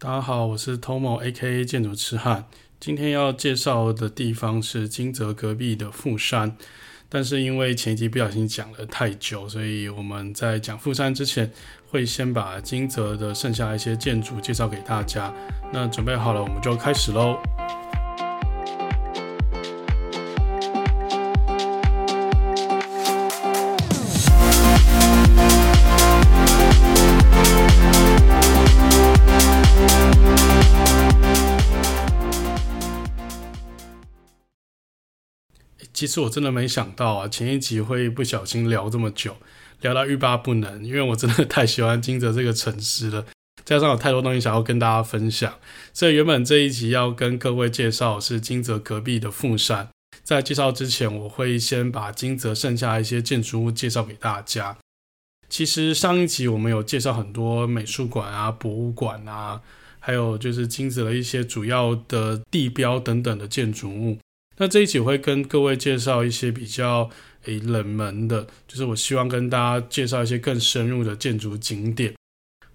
[0.00, 2.44] 大家好，我是 Tomo，A.K.A 建筑痴汉。
[2.78, 6.56] 今天要介绍的地方是金泽隔壁的富山，
[7.08, 11.50] 但是因为前一集不小心讲了太久，所以我们在讲富山之前，
[11.88, 15.34] 会先把金泽的剩下一些建筑介绍给大家。
[15.72, 17.36] 那准备好了，我们就开始喽。
[35.98, 39.36] 其实我真的没想到啊，前一集会不小心聊这么久，
[39.80, 43.26] 聊到欲罢不能，因为我真的太喜欢金泽这个城市了，
[43.64, 45.58] 加上有太多东西想要跟大家分享，
[45.92, 49.88] 所以原本这一集要跟各位介绍是金泽隔壁的富山。
[50.22, 54.78] 在介绍之前，我会先把金泽剩下一些建筑物介绍给大家。
[55.48, 59.60] 其实上一集我们有介绍很多美术馆啊、博物馆啊，
[59.98, 64.16] 还有就是金泽的一些主要的地标等等的建筑物。
[64.58, 67.08] 那这一集我会跟各位介绍一些比较
[67.44, 72.12] 诶冷门的，就是我希望跟大家介绍一些更深入的建筑景点。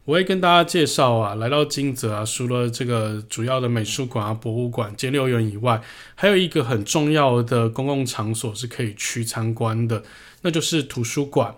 [0.05, 5.81] 我会跟大家介绍啊，来到金泽啊，除了这个主要的美术馆啊、博物馆、兼六园以外，
[6.15, 10.03] 还有一个很重要的公共场所是可以去参观的，
[10.41, 11.55] 那就是图书馆。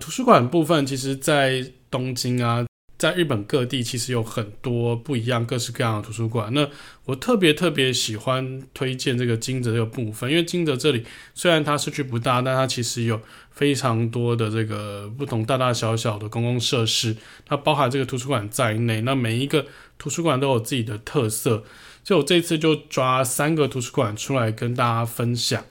[0.00, 2.64] 图书馆部分，其实在东京啊。
[3.00, 6.52] 在日本各地其实有很多不一样、各式各样的图书馆。
[6.52, 6.68] 那
[7.06, 13.18] 我特别特别喜欢推荐这个金泽这个部分，因为金泽这里虽然它市区不大，但它其实有
[13.50, 19.00] 非常多的这个不同大大小小的公共设施，它包含这个图书馆在内。
[19.00, 19.64] 那每一个
[19.96, 21.64] 图书馆都有自己的特色，
[22.04, 25.64] 所以我这次就抓三个图书馆出来跟大家分享。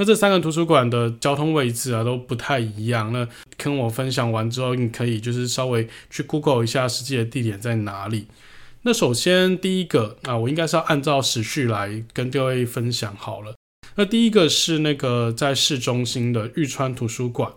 [0.00, 3.12] 那这三个图书馆的交通位置啊都不太一样。
[3.12, 8.26] 那跟我分享完之后，你可以就是稍微去 Google 一下实际的地点在哪里。
[8.80, 13.54] 那首先第一个啊，我应该是要按照时序来跟各位分享好了。
[13.96, 17.52] 那第一个是那个在市中心的玉川图书馆。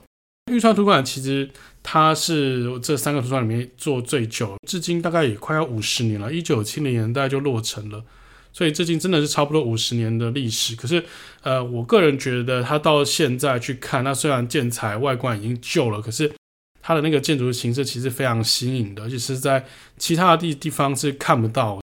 [0.51, 1.49] 玉川图书馆其实
[1.81, 8.03] 它是这三个图书馆里面做最久，至今大概也快要五十年了，一九七零年代就落成了。
[8.53, 11.03] 所以最近真的是差不多五十年的历史，可是，
[11.41, 16.31] 呃，我个人觉得它到现在去看，那虽然建材外观已经旧了，可是
[16.81, 19.65] 它的那个建筑形式其实非常新颖的，而且是在
[19.97, 21.82] 其他的地地方是看不到。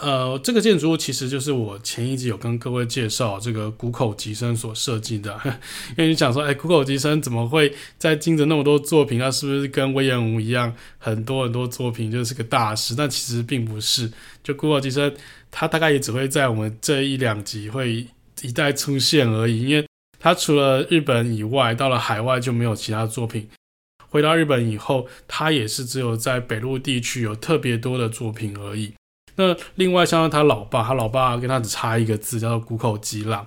[0.00, 5.38] 呃，这个建筑物其实就是我前一集有跟各位介绍这个谷口吉生所设计的，
[5.96, 9.18] 因为你想说，哎，谷口吉生怎么会在金泽那么多作品？
[9.18, 12.94] 他是不是跟隈研吾一样，很多很多作品就是个大师？
[12.94, 14.10] 但其实并不是，
[14.42, 15.14] 就谷口吉生，
[15.50, 18.06] 他大概也只会在我们这一两集会
[18.42, 19.86] 一再出现而已，因为
[20.20, 23.48] 他除了日本以外，到了海外就没有其他作品。
[24.10, 28.94] 回到日本以后，他也是只有在北陆地区有特别多的作品而已。
[29.38, 33.46] 那另外，像他老爸，他老爸跟他只差一个字，叫做谷口吉朗。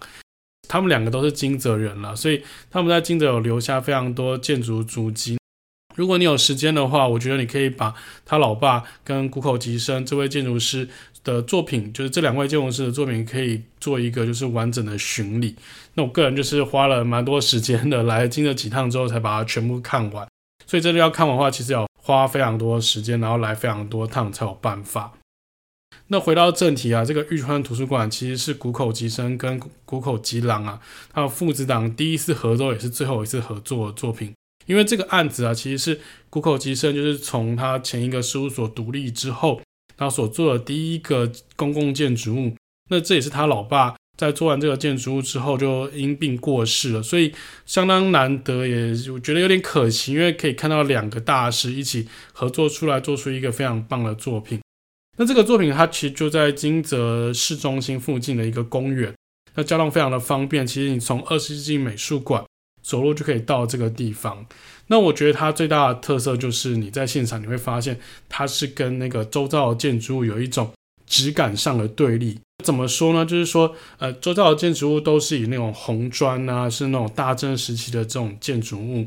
[0.70, 5.38] 他们两个都是金泽人了，所以他们在金泽有留下非常多建筑足迹。
[5.96, 7.94] 如果你有时间的话，我觉得你可以把
[8.26, 10.88] 他老爸跟谷口吉生这位建筑师
[11.26, 15.58] 的作品，就是这两位建筑师的作品，可以做一个就是完整的巡礼。
[15.96, 20.26] 那我个人就是花了蛮多时间的，来金泽几趟之后才把它全部看完。
[20.66, 25.12] 所以这里要看完的话，其实要花非常多时间，然后来非常多趟才有办法。
[26.08, 30.80] 那回到正题啊，这个玉川图书馆其实是谷口吉生跟谷口吉郎啊，
[31.14, 34.34] 他父子档第一次合作也是最后一次合作的作品。
[34.66, 39.62] 因为这个案子啊，其实是谷口吉生就是从他前一个事务所独立之后，
[39.96, 42.56] 他所做的第一个公共建筑物。
[42.90, 47.34] 那这也是他老爸在做完这个建筑物之后就因病过世了，所以
[47.66, 54.61] 相当难得，也我觉得有点可惜，因为可以看到两个大师一起合作出来，做出一个非常棒的作品。
[55.22, 59.14] 那这个作品它其实就在金泽市中心附近的一个公园，
[59.54, 60.66] 那交通非常的方便。
[60.66, 62.44] 其实你从二十世纪美术馆
[62.82, 64.44] 走路就可以到这个地方。
[64.88, 70.72] 那我觉得它最大的特色就是你在现场你会发现它是跟那个周遭的建筑物有一种
[71.06, 72.40] 质感上的对立。
[72.66, 73.24] 怎么说呢？
[73.24, 79.06] 就是说，呃，周遭的建筑物都是以那种红砖啊，是那种大正时期的这种建筑物，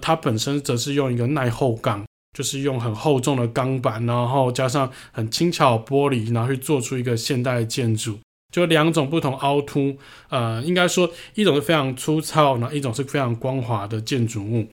[0.00, 2.04] 它本身则是用一个耐候钢。
[2.36, 8.18] 就是用很厚重的钢板，然后加上很轻巧的玻璃，然后去做出一个现代建筑，
[8.52, 9.96] 就两种不同凹凸。
[10.28, 14.68] 呃，应该说一种是非常粗糙，然后一种是非常光滑的建筑物。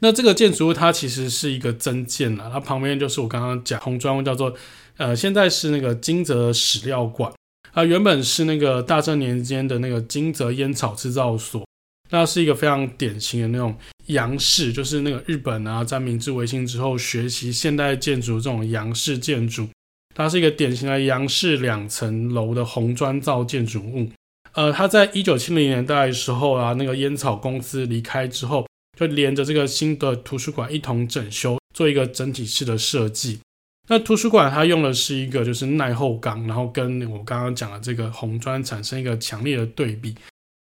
[0.00, 4.54] 那这个建筑物它其实是一个增建了，它旁边就是我刚刚讲红砖屋，叫做
[4.98, 7.32] 呃，现在是那个金泽史料馆，
[7.72, 11.66] 啊、原本是那个大正年间的那个金泽烟草制造所，
[12.14, 13.74] 那是一个非常典型的那种。
[14.08, 19.66] 洋式就是那个日本啊，在明治维新之后学习现代建筑这种洋式建筑，
[20.14, 24.10] 它是一个典型的洋式两层楼的红砖造建筑物。
[24.52, 28.66] 呃，它在一九七零年代的时候啊，那个烟草公司离开之后，
[28.98, 33.40] 就连着这个新的图书馆一同整修，做一个整体式的设计。
[33.88, 40.14] 那图书馆它用的是一个就是耐候钢，然后跟我刚刚讲的这个红砖产生一个强烈的对比。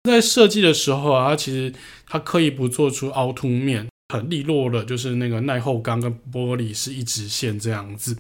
[0.07, 1.73] 在设计的时候啊，它其实
[2.07, 8.17] 它刻意不做出凹凸面，很利落的，就是那个耐候钢跟玻璃是一直线这样子。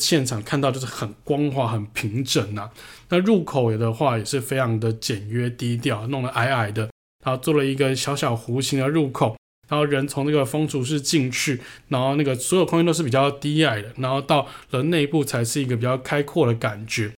[0.00, 2.70] 现场看到就是很光滑、很平整呐、啊。
[3.10, 6.88] 那入口的话也是非常的简约低调，弄得矮矮的，
[7.24, 9.36] 然后做了一个小小弧形的入口。
[9.68, 17.10] 然后人从那个风厨室进去，然后那个所有空间都是比较低矮的，然后到了内部才是一个比较开阔的感觉。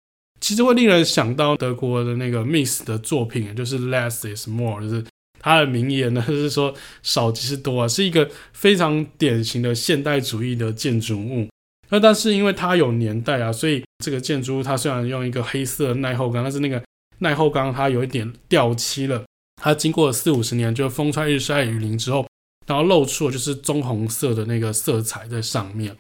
[0.43, 5.03] 其实会令人想到德国的那个 Mies 的作品，就是 Less is more，就是
[5.41, 11.49] 他的名言呢，就是说少即是多啊，是一个非常典型的现代主义的建筑物。
[11.89, 16.83] 那但是因为它有年代啊，所以这个建筑物它虽然用一个黑色耐候钢，但是那个
[17.21, 19.25] 耐候钢它有一点掉漆了，
[19.63, 22.27] 它经过了四五十年，就风吹日晒雨淋之后。
[22.65, 25.95] 然后露出的就是棕红色的那个色彩在上面，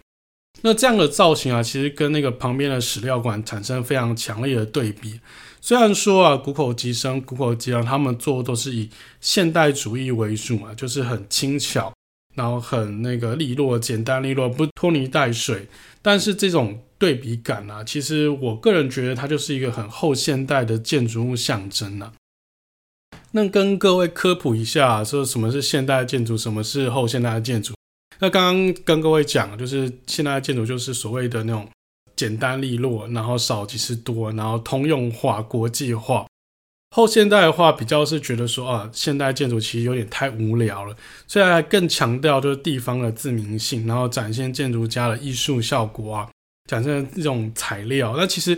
[0.62, 5.20] 那这样的造型啊，其实跟那个旁边的史料馆产生非常强烈的对比。
[5.60, 8.88] 虽然说啊，谷口吉生、谷口吉郎他们做的都是以
[9.20, 11.92] 现代主义为主嘛，就是很轻巧，
[12.34, 15.68] 然后很那个利落、简单利落，不拖泥带水。
[16.00, 22.12] 但是这种对比感啊，其实我个人觉得它就是一个很后现代的建筑物象征啊。
[23.32, 27.74] 那跟各位科普一下，说什么是现代建筑，什么是后现代的建筑。
[28.22, 31.68] 那刚刚跟各位讲，就是现代建筑就是所谓的那种
[32.14, 36.24] 简单利落，然后少即是多，然后通用化、国际化。
[36.94, 40.96] 后现代的话，比较是觉得说啊，现代建筑其实有点太无聊了，
[41.26, 46.30] 虽然更强调就是地方的自明性，然后展现建筑家的艺术效果啊，
[46.70, 48.14] 展现这种材料。
[48.16, 48.56] 那其实。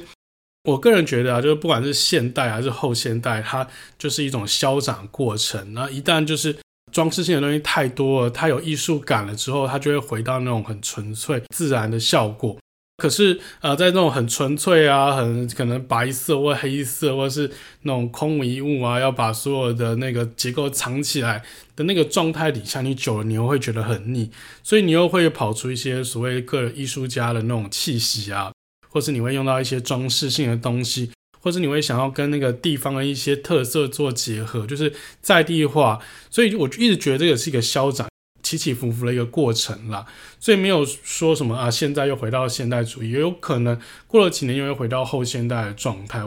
[0.66, 3.68] 我个人觉得啊，就是不管是现代还是后现代，它
[3.98, 5.74] 就是一种消长过程。
[5.74, 6.56] 那一旦就是
[6.92, 12.56] 装饰性的东西太多了，它有艺术感了之后，它就会回到那种很纯粹自然的效果。
[12.96, 17.50] 可是呃，在那种很纯粹啊，很可能白色或黑色，或是
[17.82, 21.42] 那种空无一物啊，要把所有的那个结构藏起来
[21.74, 24.30] 的那个状态底下，你久了你又会觉得很腻，
[24.62, 28.52] 所以你又会跑出一些所谓个人艺术家的那种气息啊。
[28.88, 31.10] 或是你会用到一些装饰性的东西，
[31.44, 36.00] 或是你会想要跟那个地方的一些特色做结合，就是在地化。
[36.30, 38.08] 所以我一直觉得这个是一个消长、
[38.42, 40.06] 起起伏伏的一个过程啦。
[40.40, 46.24] 所以没有说什么啊，现在又回到现代主义，也有可能过了几年又会回到后现代的状态。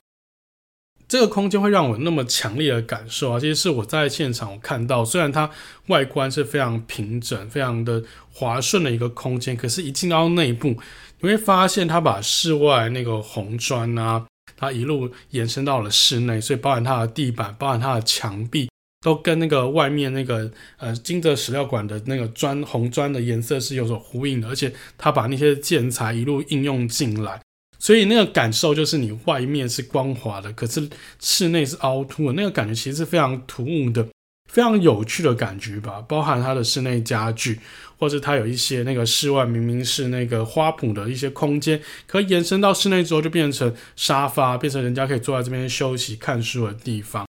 [1.07, 5.49] 这个空间会让我那么强烈的感受啊，其实是我在现场我看到，虽然它
[5.87, 10.75] 外观是非常平整、非常的滑顺的一个空间，可是一进到内部。
[11.19, 14.25] 你会发现，它把室外那个红砖啊，
[14.57, 18.69] 它一路延伸到了室内，所以包含它的地板，包含它的墙壁，
[19.01, 27.39] 都跟那个外面那个呃金泽史料馆的那个砖红砖的颜色是有所呼应的，而且它把那些建材一路应用进来，
[27.79, 30.89] 所以那个感受就是你外面是光滑的，可是
[31.19, 34.07] 室内是凹凸的，那个感觉其实是非常突兀的。
[34.49, 37.59] 非常有趣的感觉吧，包含它的室内家具，
[37.97, 47.25] 或者它有一些那个室外明明是那个花圃的一些空间，可延伸到室内之后就变成沙发，变成人家可以坐在这边休息看书的地方。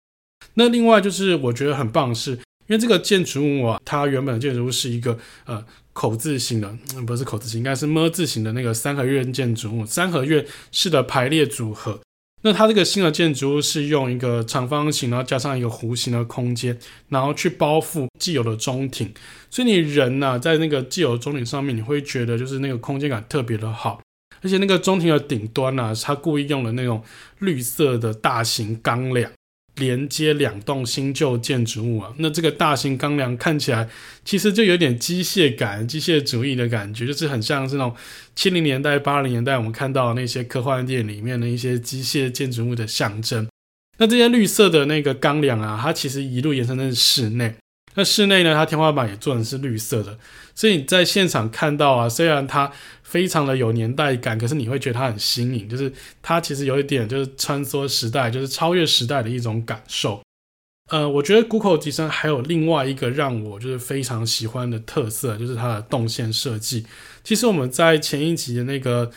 [0.55, 5.63] 那另外就是我觉得很棒的是，因为这个建筑物啊，它原本的建筑物是一个呃
[5.93, 11.99] 口字形的，不是口字形，应该是么字形的那个三合院建筑物，三合院式的排列组合。
[12.45, 16.77] 那它这个新的建筑物是用一个长方形，然后加上一个弧形的空间，
[17.09, 19.11] 然后去包覆既有的中庭，
[19.49, 23.99] 所以你人呢、在那个既有的中庭上面，你会觉得就是那个空间感特别的好，
[24.43, 27.01] 而且那个中庭的顶端呢、啊，它故意用了那种
[27.39, 29.31] 绿色的大型钢梁。
[29.75, 33.89] 连接两栋新旧建筑物啊，那这个大型钢梁看起来
[34.23, 37.95] 其实就有点机械感、机械主义的感觉，就是很像是那种
[38.35, 43.47] 七零年代、八零年代我们看到那些科幻电影里面的一些机械建筑物的象征。
[43.97, 47.55] 那这些绿色的那个钢梁啊，它其实一路延伸在室内。
[47.95, 50.17] 那室内呢，它天花板也做的是绿色的，
[50.53, 52.71] 所以你在现场看到啊，虽然它
[53.03, 60.21] 非常的有年代感，可是你会觉得它很新颖，就是它其实有一点就是穿梭时代，就是超越时代的一种感受。
[60.91, 66.85] 呃，我觉得谷口吉生还有另外一个让我就是非常喜欢的特色，就是它的动线设计。
[67.23, 69.09] 其实我们在前一集的那个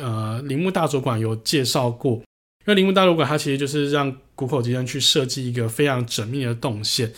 [0.00, 2.24] 呃铃木大佐馆有介绍过，因
[2.66, 7.12] 为铃木大佐馆它其实就是让谷口吉生去设计一个非常缜密的动线。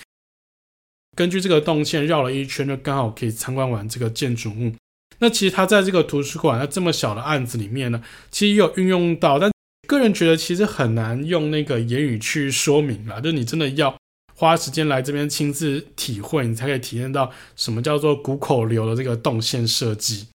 [1.18, 4.72] 根据这个动线绕了一圈，就刚好可以参观完这个建筑物。
[5.18, 9.50] 那其实他在这个图书馆，那这么小的案子里面呢，其实也有运用到，但
[9.88, 13.96] 个人觉得其实很难用那个言语去说明了，就你真的要
[14.36, 20.28] 花时间来这边亲自体会，你才可以体验到什么叫做谷口流的这个动线设计。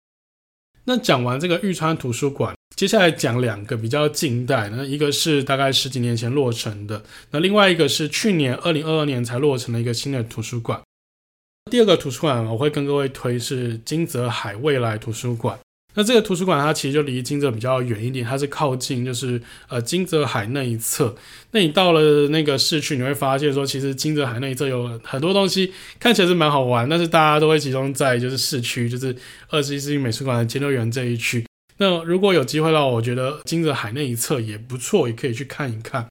[0.83, 10.81] 那讲完这个玉川图书馆，接下来讲两个比较近代，那一个是大概十几年前落成的，那另外一个是去年二零二二年才落成的一个新的图书馆。
[11.71, 15.57] 第二个图书馆我会跟各位推是金泽海未来图书馆。
[15.95, 19.39] 那这个图书馆它其实就离金泽比较远一点，它是靠近就是
[19.69, 21.15] 呃金泽海那一侧。
[21.51, 29.15] 那你到了那个市区，你会发现说，其实金泽海那一侧有很多东西看起来是蛮好玩，但是大家都会集中在就是市区，就是
[29.49, 31.45] 二十一世纪美术馆的金乐园这一区。
[31.83, 36.07] 那如果有机会的话，我觉得金泽海那一侧也不错，也可以去看一看。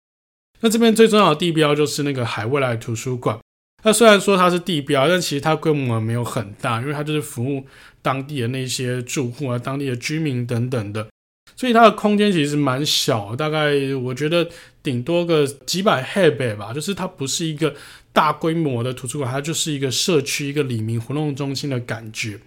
[0.61, 3.39] 那这边最重要的地标就是那个海未来图书馆。
[3.85, 7.65] 那虽然说它是地标，但其实它规模没有很大，因为它就是服务
[8.03, 11.09] 当地的那些住户啊、当地的居民等等的，
[11.57, 14.47] 所以它的空间其实蛮小，大概我觉得
[14.83, 17.75] 顶多个几百平米吧，就是它不是一个
[18.13, 22.39] 大规模的图书馆，它就是一个社区、一个里民活动中心的感觉。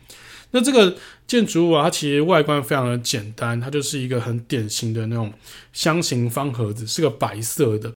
[0.55, 0.95] 那这个
[1.27, 5.33] 建筑物啊，它其实外观非常的简单，它就是一个很典型的那种
[5.73, 7.91] 箱型方盒子，是个白色的。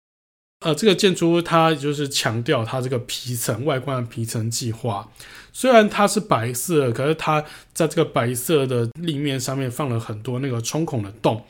[0.66, 5.10] 呃，这个建筑物它就是强调它这个皮层外观的皮层计划。
[5.54, 7.42] 虽然它是白色，可是它
[7.74, 11.42] 在这个白色的立面上面放了很多那个穿孔的洞。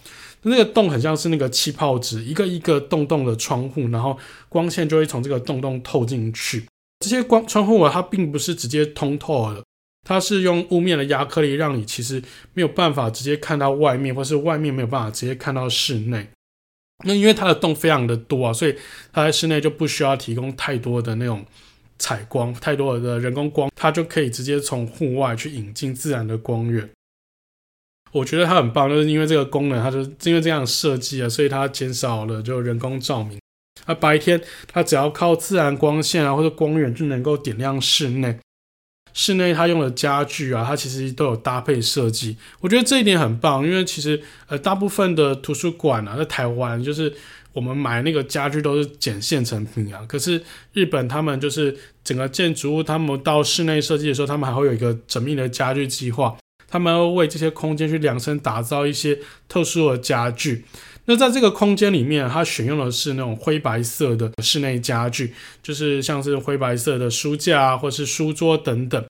[0.44, 4.16] 那个洞很像是那个气泡纸，一个一个洞洞的窗户，然后
[4.48, 6.66] 光线就会从这个洞洞透进去。
[7.00, 9.64] 这些光窗户啊，它并不是直接通透的，
[10.10, 12.20] 它是用雾面的压克力，让你其实
[12.56, 16.28] 没有办法直接看到外面，或是外面没有办法直接看到室内。
[17.06, 18.76] 那因为它的洞非常的多啊，所以
[19.14, 21.46] 它在室内就不需要提供太多的那种
[22.00, 26.90] 采光，太多的人工光，它就可以直接从户外去引进自然的光源。
[28.12, 33.40] 我觉得它很棒，就是因为这个功能，它就是因为这样设计啊，所以它减少了就人工照明。
[33.86, 38.40] 那白天它只要靠自然光线啊或者光源就能够点亮室内。
[39.14, 43.66] 室内它用的家具啊，它其实都有搭配设计，我觉得这一点很棒。
[43.66, 47.14] 因为其实呃，大部分的图书馆啊，在台湾就是
[47.54, 50.06] 我们买那个家具都是捡现成品啊。
[50.08, 50.42] 可是
[50.74, 56.38] 日本他们就是整个建筑物，他们到室内设计的时候，他们还会有一个缜密的家具计划，
[56.68, 60.66] 他们要为这些空间去量身打造一些特殊的家具。
[61.10, 69.04] 那在这个空间里面，它选用的是那种灰白色的室内家具，就是像是灰白色的书架啊或是书桌等等。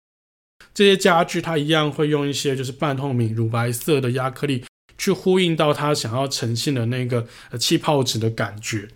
[0.74, 4.63] 这些家具它一样会用一些就是半透明乳白色的压克力
[4.98, 7.27] 去呼应到它想要呈现的那个
[7.60, 8.88] 气泡纸的感觉。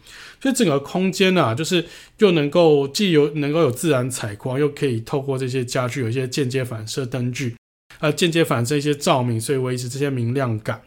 [0.42, 1.86] 所以整个空间啊，就是
[2.20, 7.58] 又能够既有能够有自然采光，又可以透过这些家具有一些间接反射灯具，
[8.00, 10.82] 呃，间接反射一些照明，所以维持这些明亮感。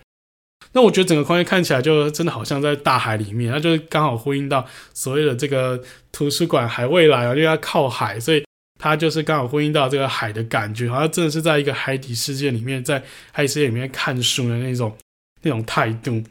[0.72, 5.80] 那我觉得整个空间看起来就真的好像在大海里面，它就是刚好呼应到所谓的这个
[6.12, 8.44] 图书馆海未来啊，因为它靠海，所以
[8.78, 14.94] 它就是刚好呼应到这个海的感觉，好像真的是在一个海底世界里面，在海底世界里面看书的那种
[15.42, 16.22] 那种态度。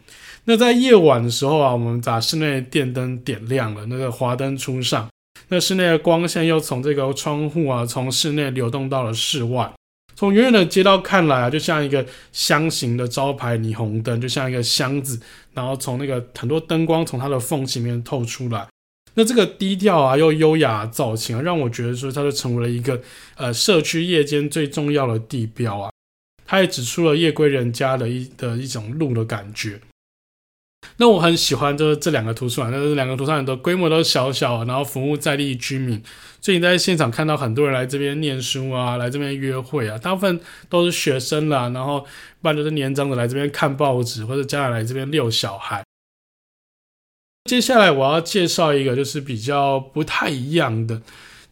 [0.44, 5.10] 那在夜晚的时候啊，我们把室内的电灯点亮了，那个华灯初上，
[5.48, 9.72] 那室内的光线又从这个窗户啊，从室内流动到了室外。
[10.16, 15.20] 从远远的街道看来啊，就像一个箱型的招牌霓虹灯，就像一个箱子，
[15.54, 18.68] 然后从那个很多灯光从它的缝隙里面透出来。
[19.16, 23.02] 那这个低调啊又优雅造型啊，让我觉得说它就成为了一个
[23.36, 25.92] 呃社区夜间最重要的地标啊。
[26.46, 29.80] 它也指出了夜归人家的一的一种路的感觉。
[30.98, 36.02] 那我很喜欢就是这两个图书馆，但是两个图书馆的规模都小小，然后服务在地居民。
[36.42, 40.40] 所以你在现场看到很多人来这边念书啊，来这边约会啊，大部分
[40.70, 45.84] 都是学生啦，然后一般都是年长的来这边看报纸，或者家长来这边遛小孩。
[47.50, 51.02] 接下来我要介绍一个就是比较不太一样的，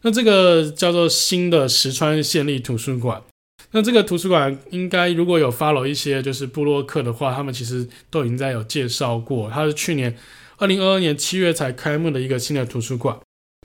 [0.02, 3.22] 那这个叫做新的石川县立图书馆。
[3.76, 9.50] 那这个图书馆应该如果有 follow 一些就是部落客的话，他们其实都已经在有介绍过。
[9.50, 10.16] 它是去年
[10.58, 13.18] 二零二二年七月才开幕的一个新的图书馆。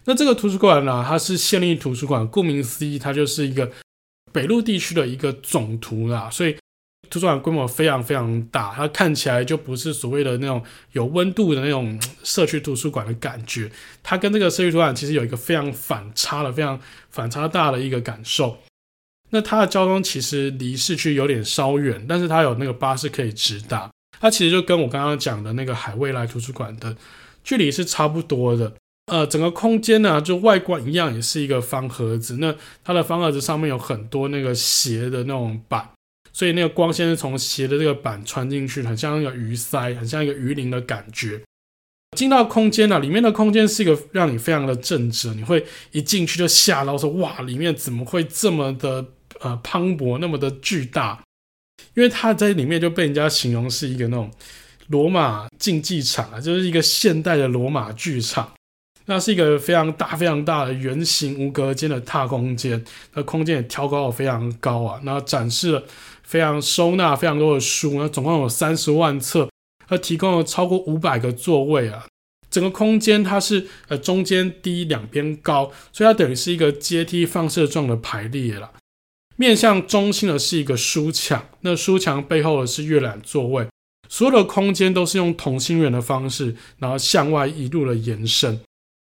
[0.06, 3.70] 那这个图书馆呢，它是县立图书馆，顾名思义，它就是一个
[4.32, 6.28] 北陆地区的一个总图啦。
[6.32, 6.58] 所以
[7.12, 10.64] 图书馆规模非常非常大，它看起来就不是所谓的那种
[10.94, 13.70] 有温度的那种社区图书馆的感觉。
[14.02, 16.80] 它跟这个社区图书馆其实有一个非常反差的、非常
[17.12, 18.58] 反差大的一个感受。
[19.32, 23.90] 那它的交通其实离市区有点稍远，但是它有那个巴士可以直达。
[24.20, 26.96] 它其实就跟我刚刚讲的那个海未来图书馆的
[27.44, 28.74] 距离是差不多的。
[29.12, 32.38] 呃，整个空间呢，就外观一样，也是一个方盒子。
[32.38, 35.90] 那它的方盒子上面有很多那个斜的那种板，
[36.32, 41.42] 所以那个光线是从斜的这个板穿进去，很像一个鱼鳃，很像一个鱼鳞的感觉。
[42.18, 49.06] 进到空间呢，里面的空间是一个让你非常的震慑，你会一进去就吓到说哇，里面怎么会这么的
[49.40, 51.22] 呃磅礴，那么的巨大？
[51.96, 54.30] 因为它在里面就被人家形容是一个那种
[54.88, 58.52] 罗马竞技场啊，就是一个现代的罗马剧场。
[59.06, 65.84] 那是一个非常大、非常大的圆形无隔间的大空间，那空间也挑高了非常高啊，然后展示了
[66.22, 69.50] 非常收纳非常多的书，那总共有三十万册。
[69.88, 72.06] 它提供了超过五百个座位啊，
[72.52, 78.72] 整个空间它是呃中间低两边高，所以它等于是一个阶梯放射状的排列了。
[79.40, 83.66] 面向中心的是一个书墙，那书墙背后的是阅览座位，
[84.10, 88.60] 所有的空间都是用同心圆的方式，然后向外一路的延伸。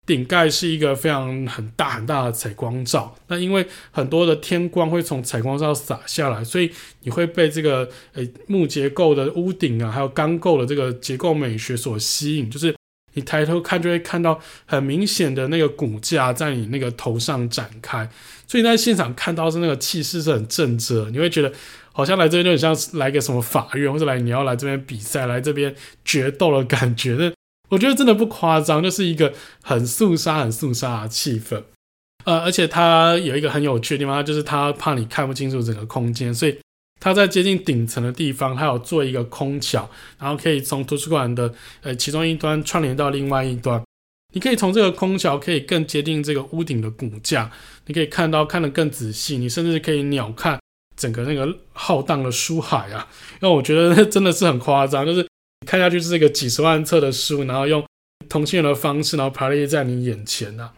[0.07, 6.71] 顶盖是一个非常很大很大的采光罩，那因为很多的天光会从采光罩洒下来，所以
[7.01, 12.73] 你会被这个呃木结构的屋顶啊，还有钢构的这个结构美学所吸引，就是
[13.13, 18.09] 你抬头看就会看到很明显的那个骨架在你那个头上展开，
[18.47, 21.51] 所以在现场看到是那个气势是很正直，你会觉得
[21.91, 25.75] 好像来这边就很像来个什么法院，或者来你要来这边比赛，来这边
[26.05, 27.15] 决斗的感觉。
[27.15, 27.31] 那
[27.69, 31.63] 我觉得真的不夸张，就是一个很肃杀、很肃杀的气氛。
[32.25, 36.57] 呃，而且它有一个很有趣的地方，就是它怕你看不清楚整个空间，所以
[37.01, 43.83] 它在接近顶层的地方，它有做一个空桥，然后可以从图书馆的呃其中一端串联到另外一端。
[44.33, 47.51] 你可以从这个空桥可以更接近这个屋顶的骨架，
[47.87, 50.57] 你可以看到看得更仔细，你甚至可以鸟瞰
[50.95, 53.09] 整个那个浩荡的书海啊。
[53.41, 55.27] 因为我觉得真的是很夸张，就是。
[55.63, 57.85] 看下去是一个几十万册的书，然后用
[58.27, 60.73] 同心圆的方式，然后排列在你眼前、啊。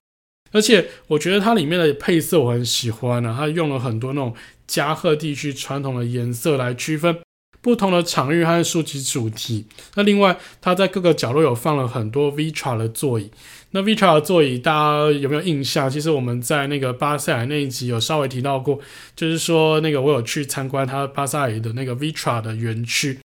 [0.52, 4.36] 而且我觉得它里面的配色我很喜欢啊，它用了很多那种
[4.74, 7.16] 加贺地区传统的颜色来区分
[7.62, 9.68] 不同的场域和书籍主题。
[9.94, 13.30] 那另外，它在各个角落有放了很多 Vitra 的座椅。
[13.70, 15.88] 那 Vitra 的座椅大家有没有印象？
[15.88, 18.80] 其实我们在那个巴塞尔那一集有稍微提到过，
[19.16, 23.20] 就是说那个我有去参观它巴塞尔的那个 Vitra 的园区。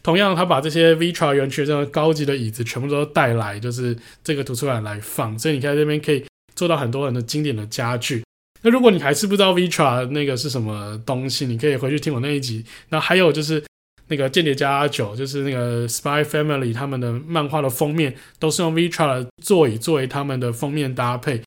[0.00, 8.22] 同样，他把这些 Vitra 园区这种高级的椅子全部都带来，就是这个图书馆来放，所以你看这边可以做到很多很多经典的家具。
[8.62, 12.64] 那如果你还是不知道 Vitra 那个是什么东西，你可以回去听我那一集。
[12.88, 13.62] 那还有就是
[14.08, 21.42] 那个间谍家家酒，就是那个 Spy Family 他们的漫画的封面都是用 Vitra 的座椅作为他们的封面搭配。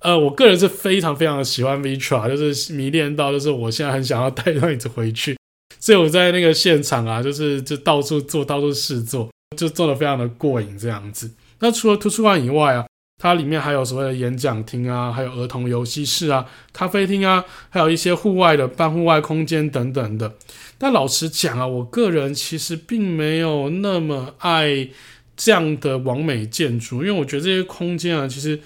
[0.00, 5.36] 呃，我个人是非常非常的喜欢 Vitra，就是迷恋到就是我现在很想要带那椅子回去。
[5.78, 11.30] 所以我在那个现场啊，就是就到处坐，到处试坐，就坐的非常的过瘾这样子。
[11.60, 12.84] 那除了图书馆以外啊，
[13.22, 20.34] 它里面还有所谓的演讲厅啊，还有儿童游戏室啊、咖啡厅啊，还有一些户外的半户外空间等等的。
[20.76, 24.88] 但老实讲啊，我个人其实并没有那么爱
[25.36, 28.58] 这样的完美建筑，因为我觉得这些空间啊，其实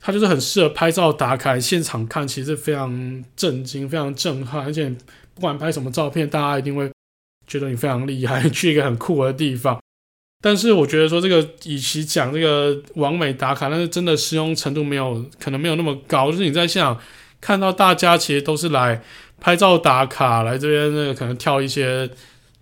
[0.00, 4.90] 它就是很适合拍照打卡，现场看其实非常震惊、非常震撼，而且。
[5.32, 6.90] 不管拍什么照片，大家一定会
[7.46, 9.80] 觉得你非常厉害， 去一个很酷的地方。
[10.42, 16.30] 但是我觉得说这个，与其讲这个完美打卡，但是真的实用程度没有，可能没有那么高。
[16.32, 16.98] 就是你在现场
[17.40, 19.02] 看到大家其实都是来
[19.38, 22.08] 拍照打卡，来这边那个可能跳一些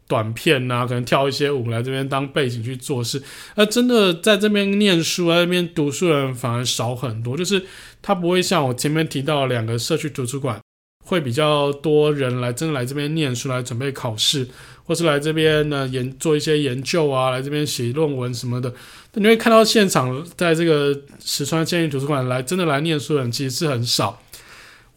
[0.08, 3.22] 短片啊，可能跳一些舞来这边当背景去做事。
[3.54, 7.36] 而真的在这边念书，在这边读书的人反而少很多。
[7.36, 7.64] 就是
[8.02, 10.60] 他不会像我前面提到两个社区图书馆。
[11.04, 14.46] 会比较多人来，真的来这边念书，来准备考试，
[14.88, 18.72] 或是来这边呢研做一些研究啊，来这边写论文什么的。
[19.12, 24.22] 你会看到现场，在这个石川县立图书馆来真的来念书的人其实是很少。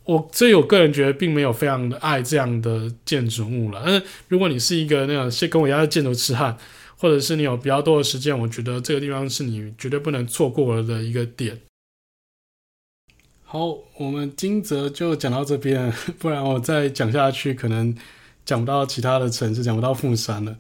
[0.06, 3.82] 我这我个人觉得并没有非常的爱这样的建筑物了。
[3.84, 6.58] 但是如果你是一个那样像跟我一样的建筑痴汉，
[6.98, 11.60] 或者是你有比较多的时间，我觉得这个地方是你绝对不能错过了的一个点。
[13.44, 17.94] 好，我们金泽就讲到这边，不然我再讲下去，可能
[18.46, 20.56] 讲不到其他的城市，讲不到富山了。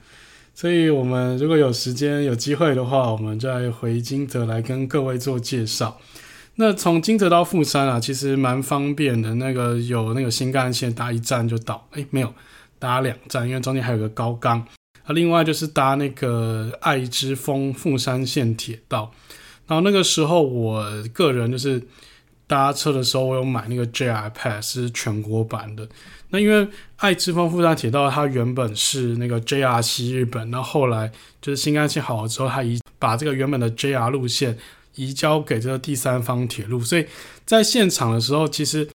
[0.54, 6.00] 所以，我们如果有时间、有机会的话，我们再回金泽来跟各位做介绍。
[6.56, 9.36] 那从金泽到富山啊，其实蛮方便的。
[9.36, 11.88] 那个有那个新干线，搭一站就到。
[11.92, 12.34] 诶，没有，
[12.78, 14.60] 搭两站，因为中间还有个高冈。
[15.04, 19.12] 啊，另外就是搭那个爱之峰富山线铁道。
[19.68, 21.82] 然后那个时候，我个人就是。
[22.48, 25.88] 搭车的时候，我有买那个 JR Pass，是全国版的。
[26.32, 26.68] 那因为
[26.98, 34.58] 爱知丰富山铁道，它原本是那个 JR 西日本，那后来就是新干线好了之后，它移把这个原本的 JR 路线
[34.96, 37.06] 移交给这个第三方铁路，所以
[37.46, 38.90] 在现场的时候，其实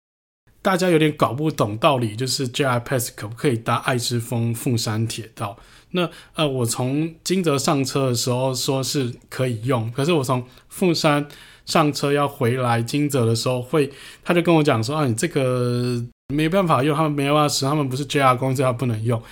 [0.63, 5.59] 大家有点搞不懂道理，就是 JR Pass 可不可以搭爱知丰富山铁道？
[5.91, 11.27] 那呃，我从金泽上车的时候说是可以用，可是我从富山
[11.65, 13.93] 上车要回来金泽的时候会，会
[14.25, 19.23] 他就跟我讲说啊，你这个没办法用，他们没办法使，他们不是 JR 公司，他不能用。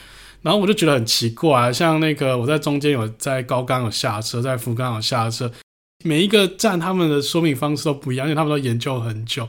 [0.43, 5.51] 然后我就觉得很奇怪，啊像那个我在中间有在高冈有下车，在福冈有下车，
[6.05, 9.49] 每一个站他们的说明方式都不一样，因为他们都研究很久。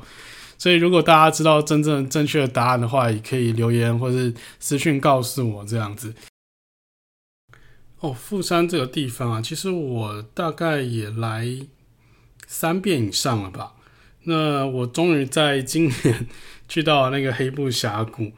[0.57, 6.13] 所以如果大家知道真正正确的答案的话，也可以留言或是私讯告诉我这样子。
[7.99, 11.47] 哦，富山这个地方啊，其实我大概也来
[12.47, 13.73] 三遍以上了吧。
[14.25, 16.27] 那我终于在今年
[16.67, 18.31] 去到了那个黑部峡谷，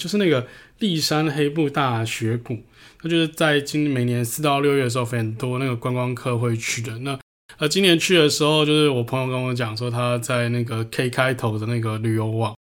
[0.00, 0.46] 就是那个
[0.78, 2.62] 立山黑部大雪谷，
[3.02, 6.98] 那就是在今每年四到六月的时候，很多那个观光客会去的。
[6.98, 7.18] 那
[7.58, 12.54] 呃，今年去的时候，就是我朋友跟我讲说，他在那个 K 开头的那个旅游网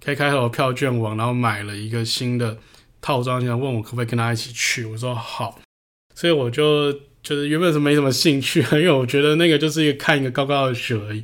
[0.00, 2.58] ，K 开头的票券网，然后买了一个新的
[3.00, 4.84] 套装，想问我可不可以跟他一起去。
[4.84, 5.60] 我说好。
[6.14, 11.22] 所以我就就是原本是没什么兴趣，因为我觉得那个就是一个看一个高高的雪而已。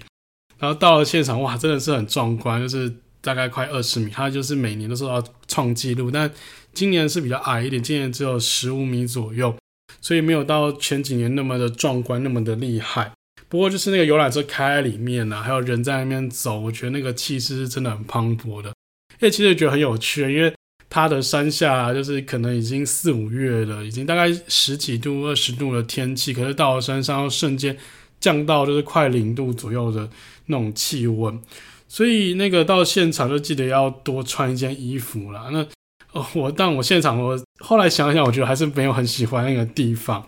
[0.62, 6.30] 然后到了现场，哇，真的是很壮观，就是大概快二十米，它就是每年都是要创纪录，但
[6.72, 9.52] 今年是比较矮一点，今年只有十五米左右，
[10.00, 13.10] 所以没有到前几年那么的壮观，那么的厉害。
[13.48, 18.68] 不过就是那个游览车开在里面呢、还有人在那边走，我觉得那个气势是真的很磅礴的。
[18.68, 20.54] 因为其实觉得很有趣，因为。
[20.94, 27.74] 它的山下就是可能已经四五月了，已经大概十几度、二十度的天气，可是到了山上，又瞬间
[28.20, 30.06] 降到就是快零度左右的
[30.46, 31.40] 那种气温，
[31.88, 35.48] 所以那个到现场就记得要多穿一件衣服啦。
[35.52, 35.66] 那
[36.12, 40.26] 哦，我但我现场我后来想想，我觉得还是没有很喜欢那个地方。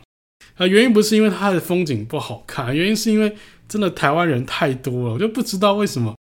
[0.56, 3.36] 啊，原因不是因为它的风景不好看，原因是因为
[3.68, 6.14] 真的台湾人太多了，我就不知道为什么。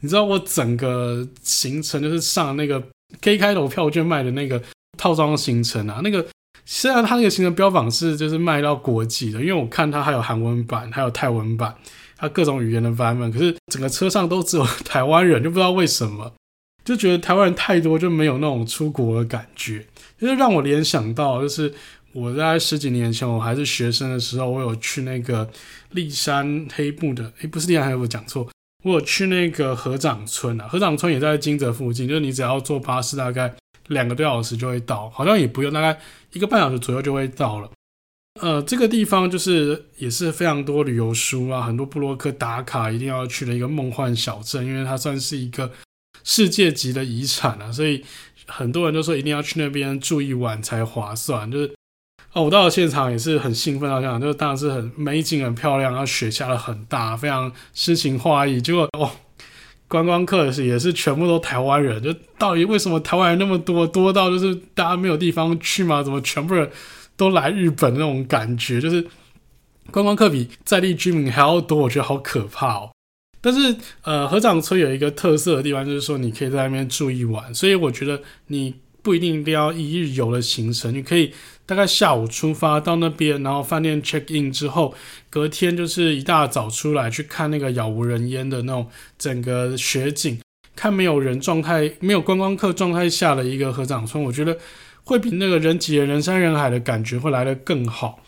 [0.00, 2.82] 你知道我整个行程就是上那个。
[3.20, 4.60] K 开头票券卖的那个
[4.98, 6.26] 套装行程啊，那个
[6.64, 11.72] 虽然它那个行程标榜是就是卖到国际的，因为我看它还有韩文版，还有泰文版，
[12.16, 16.32] 它各种语言的版本，可是整个车上都只有台湾人，就不知道为什么，
[16.84, 19.86] 就觉得台湾人太多，就没有那种出国的感觉，
[20.18, 21.72] 就是让我联想到，就是
[22.12, 25.48] 我在十几年前我还是学生的时候，我有去那个
[25.90, 28.48] 立山黑部的，诶，不是立山黑部，讲错。
[28.84, 33.52] 我有去那个合掌村啊，合掌村也在金泽附近，就是你只要坐巴士，大概
[33.88, 35.98] 两个多小时就会到，好像也不用，大概
[36.32, 37.68] 一个半小时左右就会到了。
[38.40, 45.70] 呃，这个地方就是也是非常多旅游书啊，很多部落客打卡一定要去的一个梦幻小镇，因为它算是一个
[46.24, 48.04] 世界级的遗产啊，所以
[48.46, 51.72] 很多人都说一定要去那边住一晚才划算，就是。
[52.32, 58.60] 哦，我到了现场也是很兴奋，好像就是当然是很美景很漂亮，然后雪下得很大，非常诗情画意。
[58.60, 59.10] 结果哦，
[59.88, 66.02] 观光客是也是全部都台湾人，就到底为什么台湾人那么多，多到就是大家没有地方去吗？
[66.02, 66.70] 怎么全部人
[67.16, 68.80] 都来日本那种感觉？
[68.80, 69.06] 就是
[69.90, 72.90] 观光客比在地居民还要多，我觉得好可怕哦。
[73.40, 81.32] 但是呃，合掌村有一个特色的地方，就是说你可以在那边住一晚，所以我觉得你不一定一定要一日游的行程，你可以。
[81.68, 84.94] 大概下午出发到那边，然后饭店 check in 之后，
[85.28, 88.86] 隔天就是一大早出来去看那个杳无人烟的那种
[89.18, 90.38] 整个雪景，
[90.76, 94.56] 看没有人状态、没有观光客状态下的一个合掌村，我觉得
[95.06, 98.20] 会比那个人挤人、人山人海的感觉会来得更好。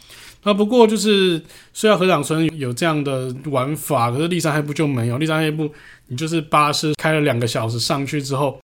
[0.44, 1.42] 那不过就是
[1.74, 5.18] 虽然合掌村有这样的玩法，可是立山黑部就没有。
[5.18, 5.68] 立山黑部
[6.06, 8.60] 你就是巴士开了两个小时上去之后，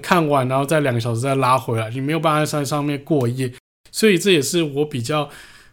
[0.00, 3.52] 看完然后再两个小时再拉回来，你没有办法在山上面过夜。
[3.92, 5.28] 所以这也是我比较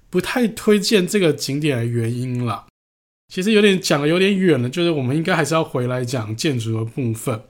[0.10, 2.66] 不太推荐这个景点的原因啦。
[3.34, 7.42] 其实有点讲的有点远了，就是我们应该还是要回来讲建筑的部分。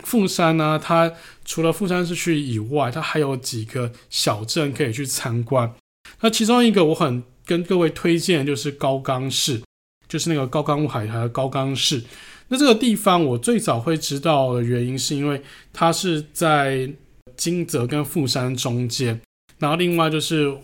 [0.00, 1.12] 富山呢、它
[1.44, 5.74] 除了富山市区以外，它还有几个小镇可以去参观。
[6.20, 9.62] 那其中一个我很跟各位推荐就是高冈市，
[10.08, 12.02] 就是那个高冈雾海苔的高冈市。
[12.48, 16.88] 那这个地方我最早会知道的原因，是因为它是在
[17.36, 19.20] 金泽跟富山中间。
[19.58, 20.56] 然后另外就是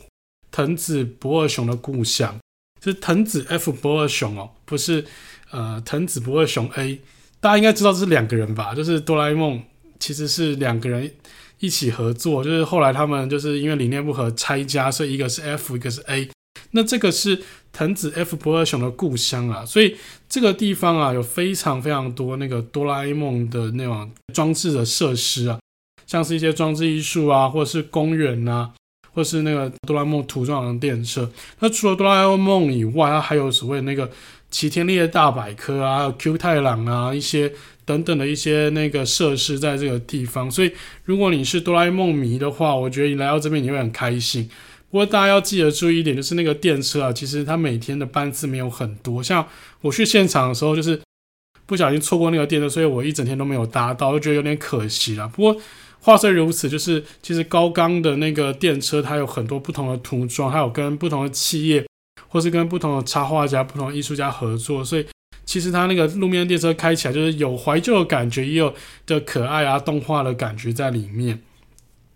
[0.51, 2.38] 藤子不二雄的故乡，
[2.83, 5.05] 是藤子 F 不二雄哦，不是
[5.51, 7.01] 呃藤子不二雄 A，
[7.42, 8.72] 大家应该知道这是两个人吧？
[8.72, 9.61] 就是哆啦 A 梦
[9.98, 11.11] 其实是两个人
[11.59, 16.28] 一起合作，就是后来他们就是因为理念不合拆家，所以一个是 F，一个是 A。
[16.70, 19.96] 那这个是藤子 F 不二雄的故乡啊，所以
[20.28, 25.59] 这个地方啊有非常非常多那个哆啦 A 梦的那种装置的设施啊，
[26.07, 28.70] 像是一些装置艺术啊，或者是公园啊。
[29.14, 34.11] 或是那个哆啦 A 梦涂装的电车，那除了哆啦 A 梦以外，它还有所谓那个
[34.53, 37.51] 奇天烈大百科啊，还有 Q 太郎啊，一些
[37.85, 40.49] 等等的一些那个设施在这个地方。
[40.49, 40.71] 所以，
[41.05, 44.49] 如果你是哆啦 A 梦迷的话，我觉得你来到这边你会很开心。
[44.91, 49.23] 不过，大家要记得注意一点，就是那个电车啊，其实它每天的班次没有很多。
[49.23, 49.45] 像
[49.81, 51.01] 我去现场的时候，就是
[51.65, 55.27] 不小心错过那个电车，所以我一整天都没有搭到，就觉得有点可惜了。
[55.29, 55.57] 不过
[56.01, 61.83] 话虽如此，就是其实高冈的那个电车，它有很多不同的涂装，还有跟不同的企业
[62.33, 65.07] 或是跟不同的插画家、不同的艺术家合作，所以
[65.45, 68.75] 其实它那个路面电车开起来就是有怀旧的感觉，也有
[69.07, 71.40] 的可爱啊动画的感觉在里面。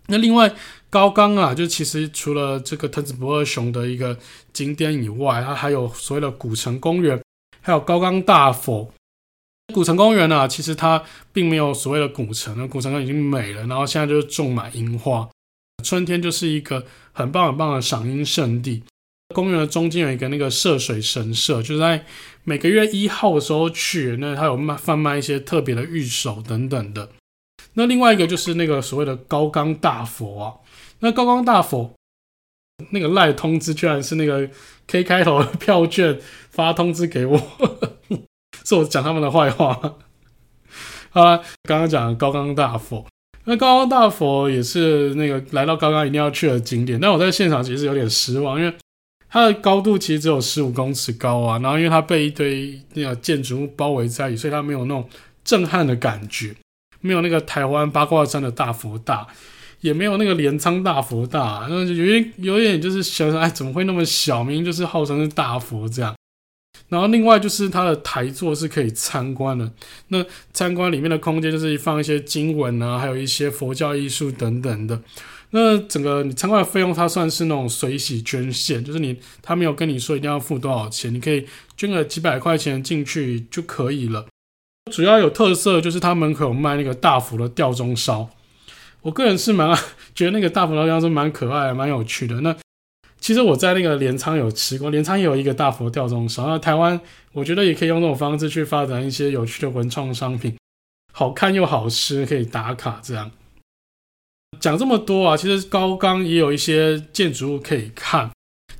[0.08, 0.52] 那另外。
[0.88, 4.16] 高冈啊，就其实除了这个藤子不二雄的一个
[4.54, 7.20] 景点以外，它还有所谓的古城公园，
[7.60, 8.90] 还有高冈大佛。
[9.74, 11.02] 古城公园呢，其实它
[11.34, 15.28] 并没有所谓的古城，那古城已经没了，然后现在就是种满樱花。
[15.82, 18.82] 春天就是一个很棒很棒的赏樱圣地。
[19.34, 22.04] 公园的中间有一个那个涉水神社，就是在
[22.44, 27.10] 每个月一号的时候去，那它有卖贩卖一些特别的玉手等等的。
[27.74, 30.54] 那另外一个就是那个所谓的高冈大佛啊。
[31.00, 31.94] 那高冈大佛
[32.90, 34.48] 那个赖通知，居然是那个
[34.86, 36.18] K 开头的票券
[36.50, 37.38] 发通知给我，
[38.64, 39.74] 是我讲他们的坏话。
[41.10, 43.06] 好了，刚刚讲高冈大佛，
[43.44, 46.98] 那高冈大佛也是那个来到高冈一定要去的景点。
[47.00, 48.74] 但我在现场其实有点失望，因为
[49.28, 55.08] 它的高度其实只有十五公尺高啊，然后因为它被一堆那个建筑物包围在，所以它没有那种
[55.44, 56.54] 震撼的感觉，
[57.00, 59.26] 没有那个台湾八卦山的大佛大。
[59.82, 64.42] 也没有那个镰仓大佛大，那就有点有点就是想想，哎，怎么会那么小？
[64.42, 66.16] 明明就是号称是大佛这样。
[66.88, 69.70] 然后另外就是它的台座是可以参观的，
[70.08, 75.00] 那参观里面的空间就是放一些经文啊，还有一些佛教艺术等等的。
[75.50, 84.26] 那整个你参观的费用，它算是那种随喜捐献，就是你他没有跟你说一定要付多少钱，你可以捐个几百块钱进去就可以了。
[84.92, 88.28] 主要有特色就是它门口有卖那个大佛的吊钟烧。
[89.02, 89.76] 我个人是蛮
[90.14, 92.40] 觉得那个大佛吊钟蛮可爱，蛮有趣的。
[92.40, 92.54] 那
[93.20, 96.46] 其实我在那个镰仓有吃过，镰仓也有一个大佛吊钟烧。
[96.48, 97.00] 那台湾
[97.32, 100.56] 我觉得也可以用这种方式去发展一些有趣的文创商品，
[101.12, 103.30] 好看又好吃，可以打卡这样。
[104.60, 108.30] 讲这么多啊，其实高冈也有一些建筑物可以看。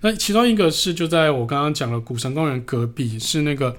[0.00, 3.76] 那其中一个是就在我刚刚讲的古城公园隔壁，是那个。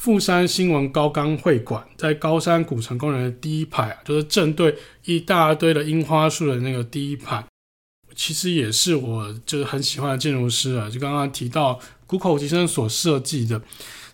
[0.00, 4.72] 富山新闻高冈会馆在高山古城公园的第一排啊，就是正对
[5.04, 7.44] 一大堆的樱花树的那个第一排，
[8.14, 13.60] 其实也是我就是很喜欢的建筑师啊，就刚刚提到谷口吉生所设计的。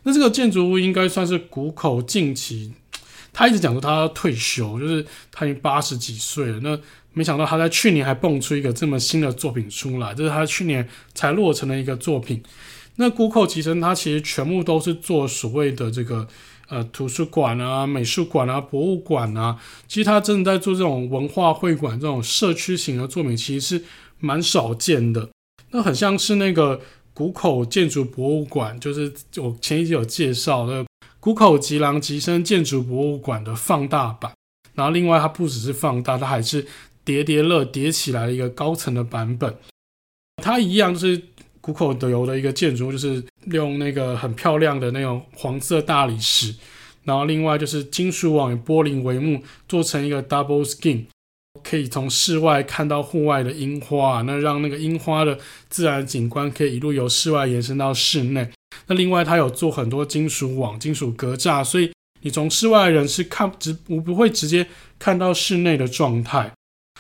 [0.05, 2.73] 那这个建筑物应该算是谷口近期，
[3.31, 6.61] 他一直讲说他要退休，就是他已经八十几岁了。
[6.63, 6.81] 那
[7.15, 12.43] 没想到他在去年还蹦出一个这么新的作品出来，这是他去年才落成的一个作品。
[12.97, 16.29] 那谷口吉生他其实全部都是做所谓的这个
[16.69, 23.85] 呃图书馆啊、美术馆啊、博物馆啊，其实他真的在做这种文化会馆这种社区型的作品，其实是
[24.19, 25.29] 蛮少见的。
[25.71, 26.81] 那很像是那个
[27.13, 30.85] 谷口建筑博物馆，就是我前一集有介绍的
[31.19, 34.33] 谷口吉郎吉生建筑博物馆的放大版。
[34.75, 36.65] 然后另外它不只是放大，它还是
[37.05, 39.57] 叠叠乐叠起来的一个高层的版本。
[40.43, 41.23] 它一样就是。
[41.65, 46.55] 谷口的有的一个建筑，就是用那个很漂亮的那种黄色大理石，
[47.05, 51.07] 然后另外就是金属网与玻璃帷幕做成一个 double skin，
[51.63, 55.39] 可以从室外看到户外的樱花，那让那个樱花的
[55.71, 58.47] 自然景观可以一路由室外延伸到室内。
[58.89, 61.91] 那另外它有做很多金属网、金属格栅，所以
[62.21, 64.67] 你从室外的人是看直我不会直接
[64.99, 66.53] 看到室内的状态，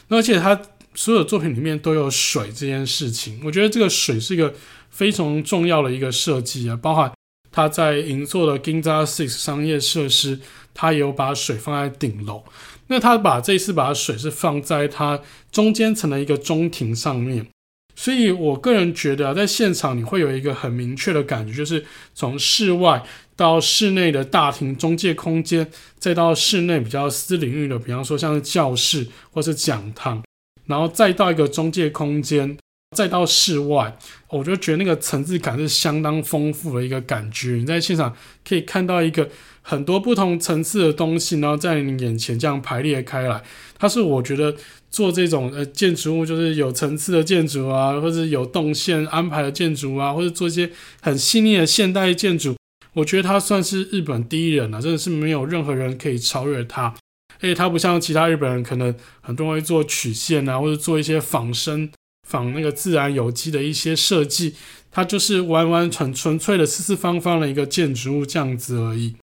[0.08, 0.60] 而且他。
[0.96, 4.54] 所有作品里面都有水这件事情，我觉得这个水是一个
[4.90, 7.12] 非常重要的一个设计啊，包含
[7.50, 10.38] 他在银座的 Ginza Six 商业设施，
[10.72, 12.44] 他有把水放在顶楼。
[12.86, 17.48] 那他把这次把水是放在他中间层的一个中庭上面，
[17.96, 23.04] 所以我个人觉得啊，在现场你会有一个很明确的感觉，就是从室外
[23.36, 30.22] 到室内的大厅中介空间，再到室内比较私领域的，比方说像是教室或是讲堂。
[30.66, 32.56] 然后再到一个中介空间，
[32.96, 33.94] 再到室外，
[34.30, 37.56] 我就觉得那个层次感是相当丰富的一个感觉。
[37.56, 38.16] 你在现场
[38.48, 39.28] 可以看到一个
[39.60, 43.42] 很多不同层次的东西，然后在你眼前这样排列开来。
[43.78, 44.54] 它是我觉得
[44.90, 50.70] 做这种呃建筑物，就是有层次的建筑啊，或者有动线安排的建筑啊，或者做一些
[51.02, 52.56] 很细腻的现代建筑，
[52.94, 56.94] 我觉得它算是日本第一人了，真的是没有任何人可以超越它。
[57.40, 61.90] 而且它不像其他日本人，可能很多人会做曲线啊，或者做一些仿生
[62.26, 64.54] 仿那个自然有机的一些设计，
[64.90, 69.16] 它就是完完全纯粹的四四方方的一个建筑物这样子而已。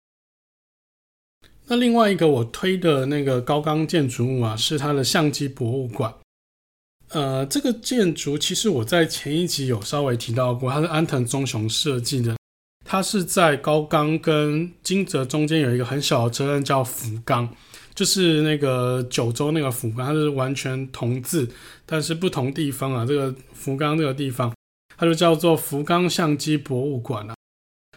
[1.67, 6.13] 那另外一个我推的那个高冈建筑物啊，是它的相机博物馆。
[7.10, 12.36] 呃，这个建筑其实我在前一集有稍微提到过，它是安藤忠雄设计的。
[12.91, 17.47] 它是在高冈跟金泽中间有一个很小的车站叫福冈，
[17.95, 21.49] 就是那个九州那个福冈，它是完全同字，
[21.86, 23.06] 但是不同地方啊。
[23.06, 24.54] 这个福冈这个地方，
[24.97, 27.34] 它就叫做福冈相机博物馆啊。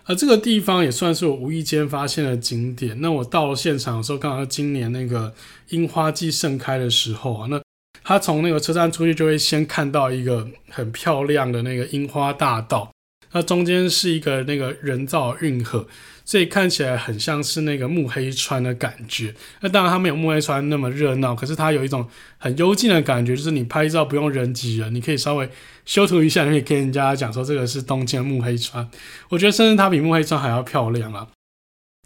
[0.05, 3.01] 而这个地方也算是我无意间发现的景点。
[3.01, 5.35] 那我到了现场的时候，刚好是今年那个
[5.71, 7.49] 樱花季盛开的时候啊。
[7.51, 7.61] 那
[8.05, 12.94] 他从那个车站出去，就会先看到一个很漂亮的那个樱花大道。
[13.35, 15.87] 那中间是一个那个人造运河，
[16.25, 19.35] 所以看起来很像是那个木黑川的感觉。
[19.61, 25.51] 那当然它没有木黑川那么热闹，可是它有一种很幽静的感觉，就是你拍照不用人挤人，你可以稍微
[25.85, 28.89] 修图一下，你可以跟人家讲说这个是东京的木黑川。
[29.29, 31.29] 我觉得甚至它比木黑川还要漂亮啊。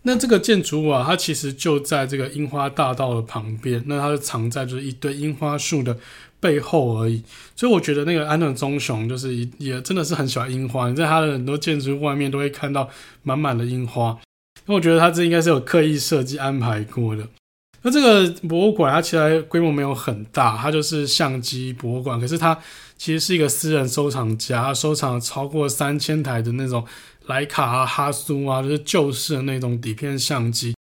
[0.04, 5.98] 那这个建筑物啊，它其实就在这个樱花大道的旁边，那它是藏在就是一堆樱花树的
[6.40, 7.22] 背后而已，
[7.56, 10.88] 所以我觉得那个安藤忠雄就是也真的是很喜欢樱花。
[10.88, 12.88] 你在他的很多建筑外面都会看到
[13.22, 14.18] 满满的樱花，
[14.66, 17.26] 那我觉得他这应该是有刻意设计安排过的。
[17.82, 22.58] 那这个博物馆它其实规模没有很大，它就是相机博物馆，可是它
[22.96, 26.84] 其实是一个私人收藏家，收藏了超过三千台的那种
[27.26, 30.74] 莱卡啊、哈苏啊，就是旧式的那种底片相机。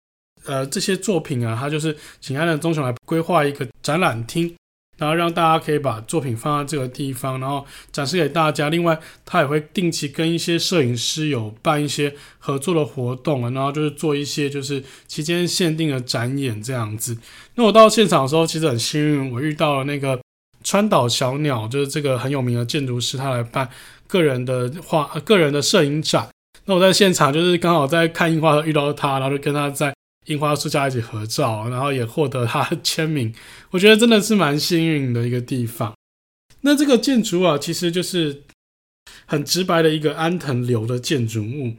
[0.44, 4.52] 呃，这些作品啊，他就是请安藤忠雄来规划一个展览厅。
[4.98, 8.68] 然后让大家可以把作品放在这个地方，然后展示给大家。
[8.68, 17.16] 另外，他也会定期跟一些摄影师有办一些合作的活动，然后就是做一些就是期间限定的展演这样子。
[17.54, 20.20] 那我到现场的时候，其实很幸运，我遇到了那个
[20.64, 23.68] 川岛小鸟，就是这个很有名的建筑师，他来办
[24.06, 26.28] 个人的画、个人的摄影展。
[26.64, 29.94] 那我在现场就是刚好在看樱花遇到他，然后就跟他在。
[30.28, 33.34] 樱花树下一起合照，然后也获得他的签名，
[33.72, 35.94] 我觉得真的是蛮幸运的一个地方。
[36.62, 38.42] 那这个建筑啊，其实就是
[39.26, 41.74] 很直白的一个安藤流的建筑物。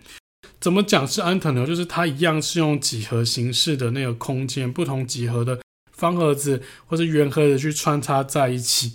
[0.59, 1.65] 怎么讲是安藤流？
[1.65, 5.59] 就是它一样是用几何形式的那个空间，不同几何的
[5.91, 8.93] 方盒子或者圆盒子去穿插在一起。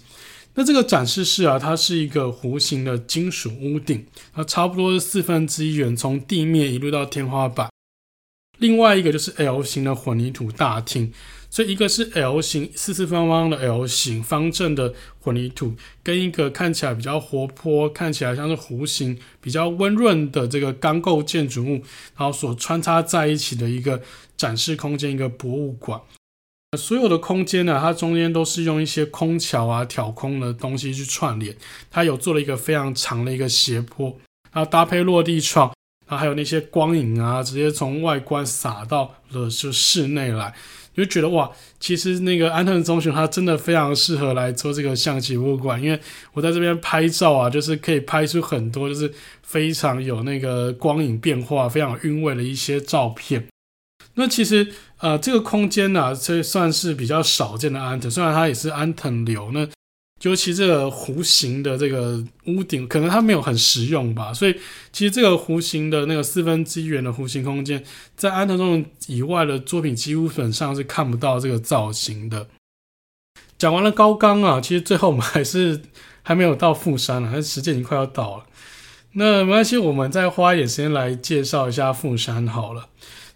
[0.54, 7.68] 那这个展示室啊，它是一个弧形的金属屋顶，它差不多是四分之一圆，从地面一路到天花板。
[8.58, 11.12] 另外一个就是 L 型的混凝土大厅，
[11.50, 21.82] 所以一个是 L 型四四方方的 L 型方正的混凝土，跟一个看起来比较活泼、看起来像是弧形、比较温润的这个钢构建筑物，
[22.16, 24.00] 然后所穿插在一起的一个
[24.36, 26.00] 展示空间，一个博物馆。
[26.78, 31.56] 所有的空间呢，它中间都是用一些空桥啊、挑空的东西去串联，
[31.90, 34.18] 它有做了一个非常长的一个斜坡，
[34.52, 35.72] 然后搭配落地窗。
[36.16, 40.54] 还有那些光影啊，直接从外观洒到了就室内来，
[40.94, 46.00] 你就觉得哇，其实那个安藤忠雄他真的非常适合来做这个相机博物馆，因为
[46.32, 53.46] 我在这边拍照啊，就是可以拍出很多就是非常有那个光影变化、非常韵味的一些照片。
[54.14, 59.68] 那其实呃，这个空间呢、这算是比较少见的安藤，虽然它也是安藤流那。
[60.22, 64.54] 尤其这个弧形的这个屋顶，可能它没有很实用吧，所以
[64.90, 67.84] 其实这个弧形的那个四分之一圆的弧形空间，
[68.16, 72.46] 在安藤忠以外的作品基本上是看不到这个造型的。
[73.58, 75.80] 讲完了高冈啊，其实最后我们还是
[76.22, 78.46] 还没有到富山啊，但时间已经快要到了。
[79.12, 82.88] 那没关系，我们再花一点时间来介绍一下富山好了。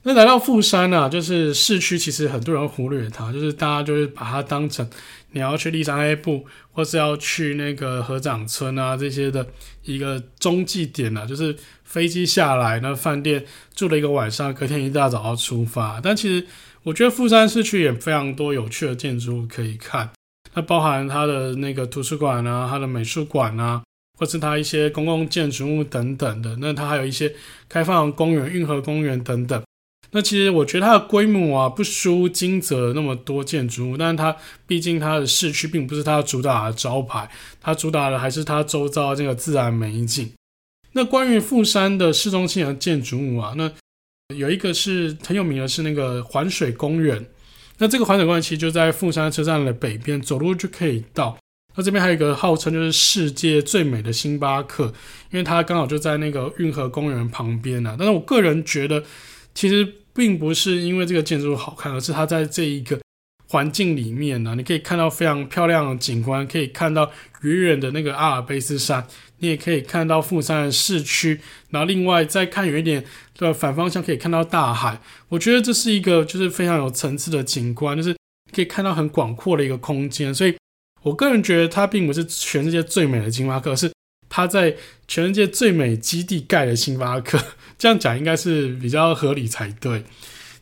[0.03, 4.88] 那来到富山呢、啊，就是市区，其实很多人忽略它，就是大家就是把它当成
[5.33, 9.47] 你要去立山黑部，或是要去那个合掌村啊这些的
[9.85, 16.01] 一个中继点啊，就是飞机下来，那饭店住了一个晚上，隔天一大早要出发。
[16.01, 16.47] 但其实
[16.83, 20.11] 我觉得富山市区也非常多有趣的建筑物可以看，
[20.55, 23.83] 那包含它的那个图书馆啊，它的美术馆啊，
[24.19, 26.57] 或是它一些公共建筑物等等的。
[26.61, 27.35] 那它还有一些
[27.69, 29.62] 开放公园、运河公园等等。
[30.11, 34.35] 那其实我觉得它的规模啊，不输金泽那么多建筑物，但是它
[34.66, 37.30] 毕竟它的市区并不是它主打的招牌，
[37.61, 40.33] 它主打的还是它周遭这个自然美景。
[40.93, 43.70] 那关于富山的市中心的建筑物啊，那
[44.35, 47.26] 有一个是很有名的，是那个环水公园。
[47.76, 51.37] 那这个环水公园其实就在富山车站的北边，走路就可以到。
[51.76, 54.87] 那这边还有一个号称就是世界最美的星巴克，
[55.30, 57.95] 因为它刚好就在那个运河公园旁边啊。
[57.99, 59.05] 但是我个人觉得。
[59.55, 62.99] 其实并不是因为这个建筑好看，而是它在这一个
[63.49, 67.09] 环境里面呢，你可以看到非常漂亮的景观，可以看到
[67.43, 69.07] 远远的那个阿尔卑斯山，
[69.39, 71.41] 你也可以看到富山的市区。
[71.71, 73.05] 然后另外再看远一点
[73.37, 75.01] 的反方向，可以看到大海。
[75.29, 78.16] 我觉得这是一个就是非常有层次的景观，就是
[78.53, 80.35] 可以看到很广阔的一个空间。
[80.35, 80.53] 所以
[81.03, 83.89] 我个人觉得它并不是全世界最美的星巴克，是
[84.29, 84.75] 它在
[85.07, 87.39] 全世界最美基地盖的星巴克。
[87.79, 90.03] 这样讲应该是比较合理才对。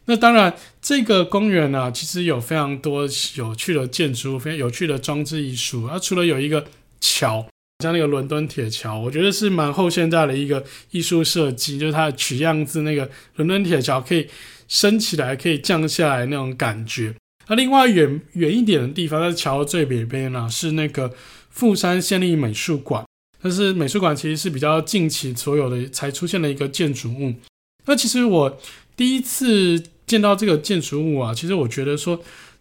[0.09, 5.89] 那当然，这个公园呢、啊，其实有非常多有趣的建筑，非常有趣的装置艺术。
[5.89, 6.65] 它除了有一个
[7.01, 7.45] 桥，
[7.83, 14.29] 像那个伦敦铁桥，我觉得是蛮后现代的一个艺术设计，就是它的取样自那个伦敦铁桥，可以
[14.69, 17.15] 升起来，可以降下来那种感觉。
[17.49, 21.13] 那另外远远一点的地方，在桥的最北边呢，是那个
[21.49, 23.05] 富山县立美术馆。
[23.47, 27.35] 但是美术馆其实是比较近期所有的才出现的一个建筑物。
[27.87, 28.59] 那其实我
[28.97, 29.83] 第一次。
[30.07, 32.17] 见到这个建筑物啊，其实我觉得说，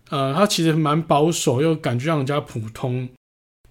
[0.10, 3.08] 呃，它其实蛮保守，又感觉让人家普通，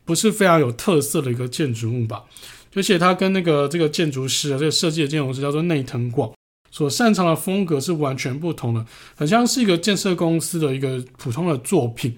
[0.04, 2.22] 不是非常有特色的一个建筑物吧。
[2.76, 6.32] 而且它跟那个这个建筑师啊，这个设计的建筑师叫做内藤广，
[6.70, 8.86] 所擅长的风格是完全不同的，
[9.16, 12.16] 很像是一个建设公司的一个普通的作品。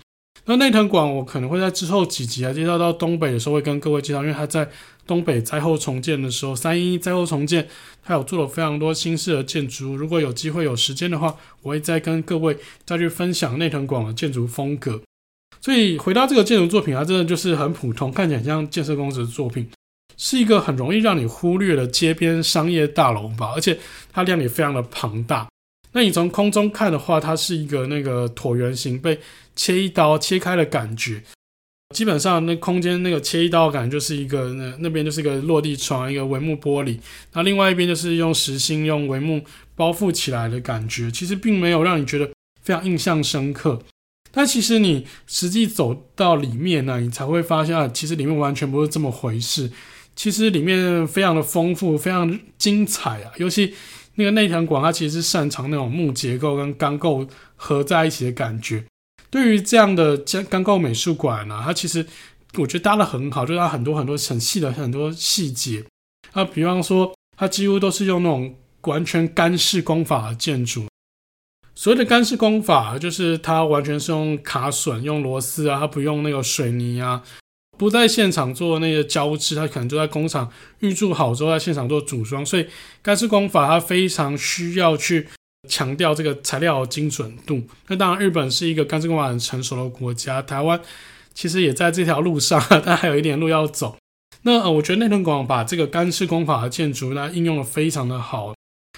[0.48, 4.68] 那内藤广，我可能会在之后几集啊介绍到东北的时候会跟各位介绍，因为他在
[5.04, 7.66] 东北灾后重建的时候，三一灾后重建，
[8.04, 9.96] 他有做了非常多新式的建筑。
[9.96, 15.02] 如果有机会有时间的话，我会再跟各位再去分享内藤广的建筑风格。
[15.60, 19.68] 所以回到这个建筑作品，它真的就是很普通，看起来很像建设公司的作品，
[20.16, 23.76] 是一个很容易让你忽略的街边商业大楼吧，而且
[24.12, 25.48] 它量也非常的庞大。
[25.96, 29.18] 那你从空中看的话，它是一个那个椭圆形被
[29.54, 31.22] 切一刀切开的感觉。
[31.94, 36.98] 基本上那空间那个切一刀感就是一个那那边就是一个落地窗，一个帷幕玻璃，
[37.32, 39.42] 那另外一边就是用实心用帷幕
[39.74, 41.10] 包覆起来的感觉。
[41.10, 42.30] 其实并没有让你觉得
[42.60, 43.80] 非常印象深刻。
[44.30, 49.72] 但其实你实际走到里面呢，你才会发现，其实里面完全不是这么回事。
[50.14, 53.72] 其实里面非常的丰富，非常精彩啊，尤其。
[54.16, 58.84] 那个内藤广，它其实是擅长那种木结构跟钢构合在一起的感觉。
[59.30, 62.04] 对于这样的钢钢构美术馆呢，它其实
[62.56, 65.84] 我觉得搭得很好，就是它很多很多很细的很多细节。
[66.32, 70.86] 那，比方说，它几乎都是用那种完全干式工法的建筑。
[71.74, 77.22] 所谓的干式工法，就是它完全是用卡榫、用螺丝啊，它不用那个水泥啊。
[77.76, 80.50] 不在现场做那个胶制，它可能就在工厂
[80.80, 82.44] 预铸好之后，在现场做组装。
[82.44, 82.66] 所以
[83.02, 85.28] 干式工法它非常需要去
[85.68, 87.62] 强调这个材料的精准度。
[87.88, 90.80] 那当然，日本是一个干式工法很成熟的国家，台湾
[91.34, 93.96] 其实也在这条路上，但还有一点路要走。
[94.42, 98.54] 那呃，我觉得内藤广把这个干式工法的建筑呢应用的非常的好，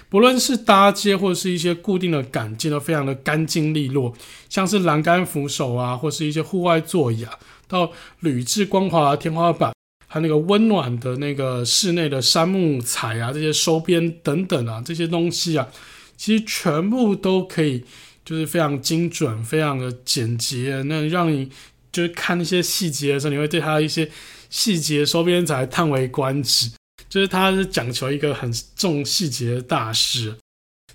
[0.09, 4.13] 不论是搭接或者是一些固定的杆件都非常的干净利落，
[4.49, 7.37] 像是栏杆扶手啊，或是一些户外座椅啊。
[7.67, 7.91] 到
[8.21, 9.71] 铝制光滑的天花板，
[10.07, 15.67] 还有那个温暖的那个室内的杉木材啊，这些收边等等啊，这些东西啊，
[16.17, 17.85] 其实全部都可以，
[18.25, 20.81] 就是非常精准，非常的简洁。
[20.87, 21.51] 那让你
[21.91, 24.09] 就是看那些细节的时候，你会对它一些
[24.49, 26.71] 细节收边材叹为观止。
[27.09, 30.35] 就是它是讲求一个很重细节的大师。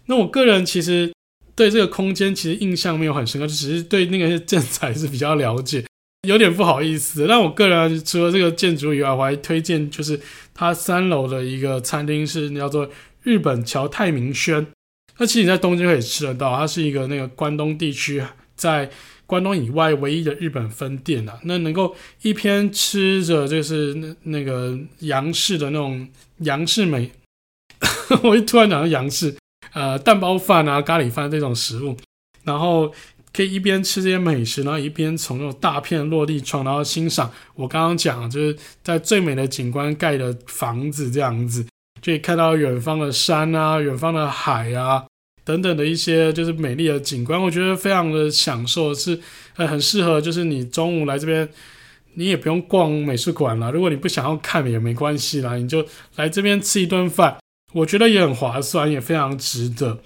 [0.07, 1.12] 那我个人其实
[1.55, 5.85] 对这个空间其实印象没有很深刻，就只是对那个建材是比较了解。
[6.27, 10.19] 有点不好意思，但我个人除了这个建筑以外，我还推荐就是
[10.55, 12.89] 它三楼的一个餐厅是叫做
[13.23, 14.67] 日本桥太明轩。
[15.19, 18.23] 那其实你在东京可以吃得到，它是一个那个关东地区
[18.57, 18.91] 在
[19.27, 21.39] 关东以外唯一的日本分店啊。
[21.45, 26.09] 那能够一边吃着就是那那个洋式的那种
[26.39, 27.11] 洋式美，
[28.22, 29.37] 我一突然讲到洋式，
[29.72, 31.97] 呃，蛋包饭啊、咖喱饭这种食物，
[32.45, 32.93] 然后。
[33.37, 41.64] 可以一边吃这些美食，然后一边从那种大片落地窗，然后欣赏我刚刚讲，就是在最美的景观盖的房子这样子，
[42.01, 45.05] 就可以看到远方的山啊、远方的海啊
[45.45, 49.20] 等等的一些就是美丽的景观，我觉得非常的享受，是
[49.57, 51.49] 呃很适合，就是你中午来这边，
[52.14, 55.86] 你也不用逛美术馆了，如果你不想要看也没关系啦，你就
[56.16, 57.36] 来这边吃一顿饭，
[57.72, 60.01] 我觉得也很划算，也非常值得。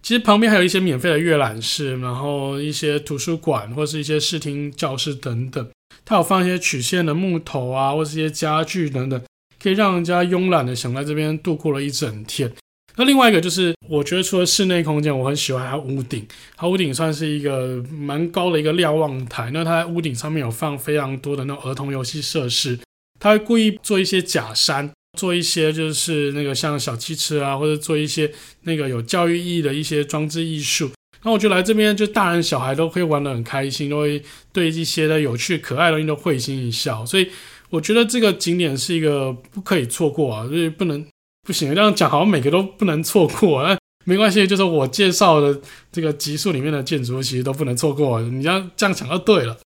[0.00, 5.68] 其实旁边还有一些免费的阅览室，然后一些图书馆或是一些视听教室等等。
[6.04, 9.20] 它有放一些曲线的木头啊，或是一些家具等等，
[9.62, 12.50] 可以让人家慵懒的想在这边度过了一整天。
[12.98, 16.26] 那另外一个就是，我觉得除了室内空间，我很喜欢它屋顶。
[16.56, 22.78] 它屋顶算是一个蛮高的一个瞭望台，那它屋顶上面有放非常多的那种儿童游戏设施。
[23.20, 24.90] 它会故意做一些假山。
[25.18, 28.30] 做一些就是那个像小汽车啊，或者做一些
[28.62, 30.90] 那个有教育意义的一些装置艺术。
[31.24, 34.22] 那我觉得来这边就大人小孩都可以玩得很开心，都会
[34.52, 37.04] 对一些的有趣可爱的东西都会心一笑。
[37.04, 37.28] 所以
[37.70, 41.04] 我觉得这个景点是一个不可以错过啊，就是不能
[41.48, 43.78] 不行，这样讲好像每个都不能错过啊。
[44.04, 45.58] 没关系，就是我介绍的
[45.90, 48.20] 这个集数里面的建筑其实都不能错过。
[48.20, 49.58] 你要这样讲就对了。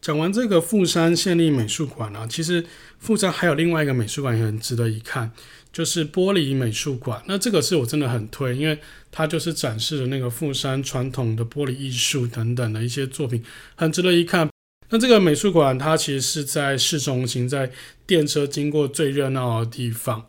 [0.00, 2.64] 讲完这个富山县立美术馆啊，其实
[3.00, 5.32] 富山还有另外一个美术馆也很值得一看，
[5.72, 7.20] 就是玻璃美术馆。
[7.26, 8.78] 那这个是我真的很推，因为
[9.10, 13.42] 它就是展示的那个富山传统的玻璃艺术等等的一些作品，
[13.74, 14.48] 很值得一看。
[14.92, 17.72] 那这个美术馆它其实是在市中心，在
[18.06, 20.26] 电车经过最热闹的地方。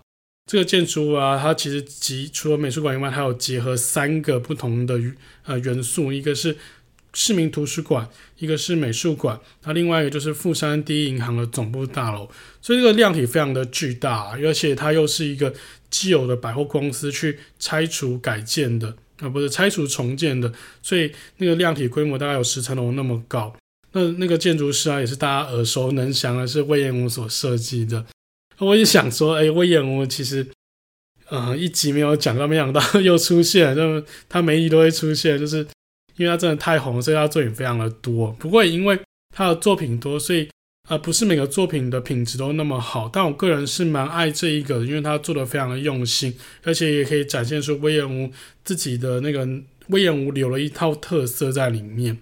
[0.49, 4.99] 这个建筑物啊，它其实集除了美术馆以外，它有结合三个不同的
[5.43, 6.57] 呃元素，一个是。
[7.15, 8.09] 市民图书馆，
[8.39, 12.27] 一个是美术馆，那另外一个就是富山第一银行的总部大楼，
[12.59, 15.53] 所以这个量体非常的巨大，而且它又是一个
[15.91, 20.51] 既有的百货公司去拆除改建的，啊不是拆除重建的，
[20.81, 23.55] 所以那个量体规模大概有十层楼那么高。
[23.93, 28.05] 那那个建筑师啊，也是大家耳熟能详的，是隈研吾所设计的。
[28.59, 30.45] 我也想说，哎，隈研吾其实，
[31.29, 35.65] 呃，一集没有讲到，没想到又出现，就他每一集都会出现，就是。
[36.15, 38.31] 因为他真的太红，所以他作品非常的多。
[38.33, 38.95] 不过因为
[39.35, 40.47] 他的作品多，所以
[40.87, 43.09] 呃不是每个作品的品质都那么好。
[43.11, 46.31] 但我个人是蛮爱这一个的，因为他做的非常的用心，
[46.61, 48.31] 而且也可以展现出隈研吾
[48.63, 49.43] 自己的那个
[49.87, 52.15] 隈研吾留了一套特色在里面。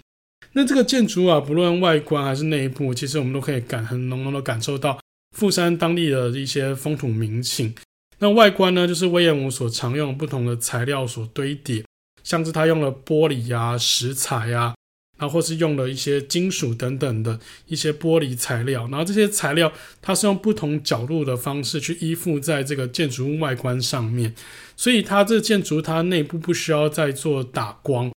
[0.54, 5.00] 那这个建筑啊，不论外观还是内部，其实我们都可以感很浓浓的感受到
[5.38, 7.74] 富山当地的一些风土民情。
[8.20, 11.84] 那外观呢，就是威廉姆所常用不同的材料所堆叠。
[12.24, 14.76] 像是他用了玻璃啊、石材啊，
[15.18, 19.74] 然后或是用了一些金属等等的一些玻璃材料，然后这些材料
[20.04, 24.36] 它是用不同角度的方式去依附在这个建筑物外观上面，
[24.78, 28.12] 所以它这建筑它内部不需要再做打光，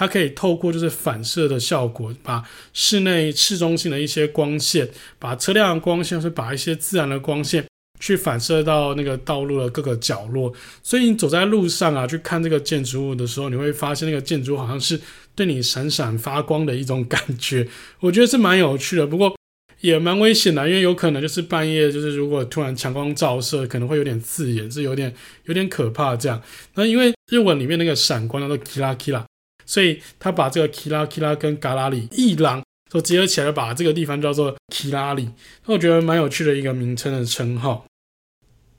[0.00, 2.42] 它可以透过就是反射的效果，把
[2.72, 4.88] 室内市中心的一些光线，
[5.18, 7.66] 把车辆的光线，是把一些自然的光线。
[7.98, 10.50] 去反射到那个道路的各个角落，
[10.82, 14.98] 所以你走在路上啊，去看这个建筑物的时候，你会发现那个建筑好像是
[15.34, 17.68] 对你闪闪发光的一种感觉。
[18.00, 19.36] 我觉得是蛮有趣的，不过
[19.82, 26.42] 也蛮危险的，因为有可能就是半夜，就是如果突然强光照射，可能会有点刺眼，是有点有点可怕这样。
[26.76, 29.22] 那因为日文里面那个闪光叫做 kira kira，
[29.70, 32.60] 所以他把这个 kira kira 跟嘎拉里一郎。
[32.92, 35.28] 都结合起来，把这个地方叫做 Kirari，
[35.64, 37.86] 那我觉得蛮有趣的一个名称的称号。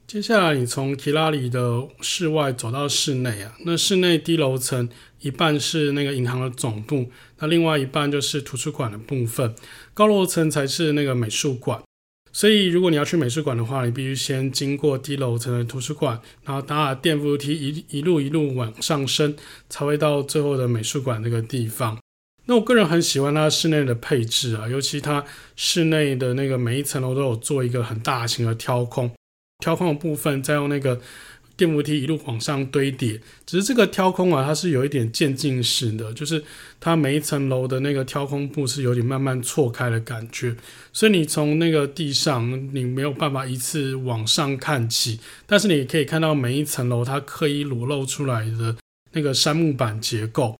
[0.06, 4.90] 接下来，你从 Kirari 的室外走到室内啊，那室内低楼层
[5.22, 9.56] 一半是那个银行的总部，那另外一半就是图书馆的部分，
[9.94, 11.82] 高楼层才是那个美术馆。
[12.34, 19.36] 所以，如果你要去美术馆的话，你必须先经过低楼层的图书馆，然后搭电扶梯一一路一路往上升，
[19.70, 21.98] 才会到最后的美术馆那个地方。
[22.46, 25.24] 那我个人很喜欢它室内的配置啊，尤其它
[25.56, 29.12] 室内的那个每一层楼都有做一个很大型的挑空，
[29.60, 31.00] 挑空的部分再用那个
[31.56, 33.20] 电扶梯一路往上堆叠。
[33.46, 36.44] 只是这个挑空啊，它是有一点渐进式的，就是
[36.80, 40.56] 它每一层楼的那个挑空部是有点慢慢错开的感觉，
[40.94, 48.76] 所以你从那个地上你没有办法一次往上看起，但是你可以看到每一层楼它刻意裸露出来的
[49.12, 50.56] 那个杉木板结构。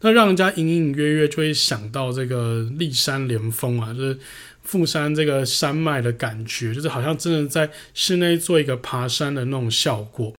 [0.00, 4.18] 那让人家隐隐约约就会想到这个立山连峰啊，就是
[4.62, 10.34] 富山这个山脉的感觉，就是好像真的在室内做一个爬山的那种效果。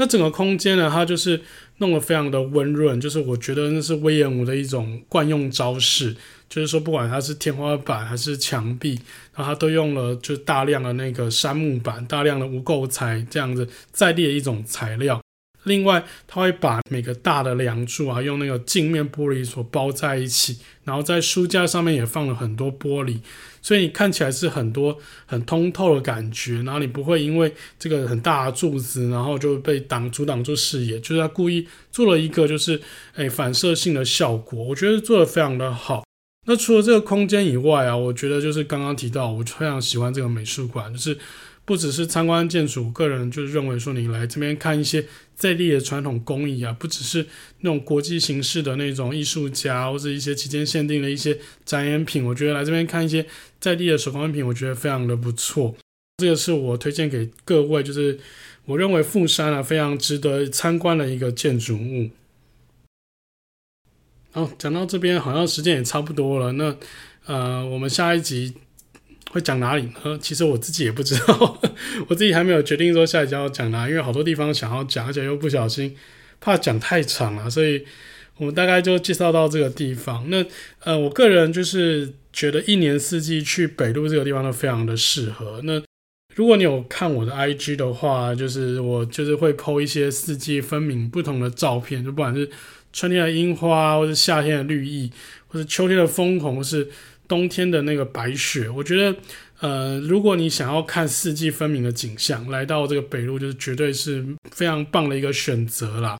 [0.00, 1.40] 那整个空间呢，它就是
[1.78, 6.14] 弄得非常的温润，就是我觉得那是威廉姆的一种惯用招式，
[6.48, 8.98] 就是说不管它是天花板还是墙壁，
[9.34, 15.20] 然后它都用了就大量的那个杉木板、大量的无垢材这样子在地的一种材料。
[15.68, 23.20] 另外，他会把每个大的梁柱啊，用那个镜面玻璃所包在一起，然后在书架上面也放了很多玻璃，
[23.62, 26.62] 所以你看起来是很多很通透的感觉。
[26.62, 30.98] 然后你不会因为这个很大的柱子，然后就被挡阻挡住视野。
[30.98, 32.80] 就是他故意做了一个就是
[33.14, 36.04] 诶反射性的效果，我觉得做得非常的好。
[36.46, 41.16] 那除了这个空间以外啊，我觉得就是刚刚提到，我非常喜欢这个美术馆，就是。
[41.64, 45.04] 不只是参观建筑，个人就是认为说，你来这边看一些
[45.38, 47.24] 在地的传统工艺啊，不只是
[47.60, 53.24] 那种国际形式的那种艺术家，或者一些期间限定的一些展演品，我觉得来这边看一些
[53.60, 55.76] 在地的手工艺品，我觉得非常的不错。
[56.16, 58.18] 这个是我推荐给各位，就是
[58.64, 62.10] 我认为富山啊非常值得参观的一个建筑物。
[64.32, 66.76] 好，讲到这边好像时间也差不多了，那
[67.26, 68.54] 呃，我们下一集。
[69.30, 70.18] 会讲哪里呢？
[70.20, 71.60] 其实我自己也不知道，
[72.08, 75.94] 我自己还没有决定说下一集要讲哪，因为好多地方想要讲，而且又不小心
[76.40, 77.84] 怕讲太长了，所以
[78.38, 80.24] 我们大概就介绍到这个地方。
[80.30, 80.44] 那
[80.84, 85.60] 呃，我个人就是觉得一年四季去北路这个地方都非常的适合。
[85.64, 85.82] 那
[86.36, 92.48] 如果你有看我的 IG 的话，就是我就是会 po 一些四季分明不同的照片，就不管是
[92.92, 95.10] 春天的樱花，或是夏天的绿意，
[95.48, 96.88] 或是秋天的枫红，或是
[97.28, 98.68] 冬天的那个白雪。
[98.68, 99.18] 我觉得，
[99.60, 106.18] 呃，如果你想要看四季分明的景象，来到这个北路就是绝对是非常棒的一个选择啦。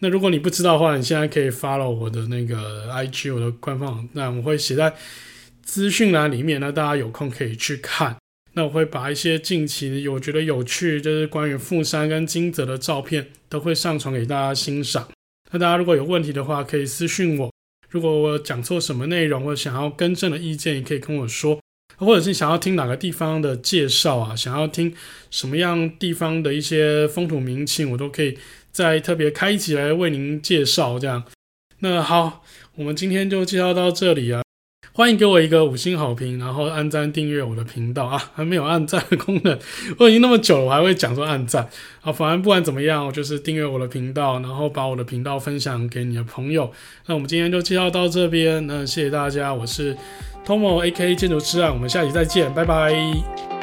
[0.00, 4.92] 那如果你不知道的话，你现在可以 follow 我的那个 IG，我的官方网站，我会写在
[5.62, 8.16] 资讯栏里面，那大家有空可以去看。
[8.54, 15.06] 那我会把一些近期我觉得有趣，就是关于富山跟金泽的照片，都会上传给大家欣赏。
[15.52, 17.52] 那大家如果有问题的话，可以私讯我。
[17.90, 21.58] 如果我讲错什么内容，或者想要更正的意见，也可以跟我说。
[21.98, 24.94] 或者是想要听哪个地方的介绍啊，想要听
[25.30, 28.38] 什么样地方的一些风土民情，我都可以
[28.72, 30.98] 再特别开起来为您介绍。
[30.98, 31.22] 这样，
[31.80, 32.42] 那好，
[32.76, 34.40] 我们今天就介绍到这里啊。
[34.92, 38.30] 欢迎给我一个五星好评，然后按赞订阅我的频道啊！
[38.34, 39.58] 还没有按赞的功能，
[39.98, 41.68] 我已经那么久了，我还会讲说按赞
[42.02, 42.12] 啊！
[42.12, 46.70] 反正不管怎么样，就是订阅我的频道，然后把我的频道分享给你的朋友。
[47.06, 49.96] 那我们今天就介绍到这边，那谢谢大家，我是
[50.44, 53.59] Tomo A.K.A 建筑师啊，我们下期再见，拜拜。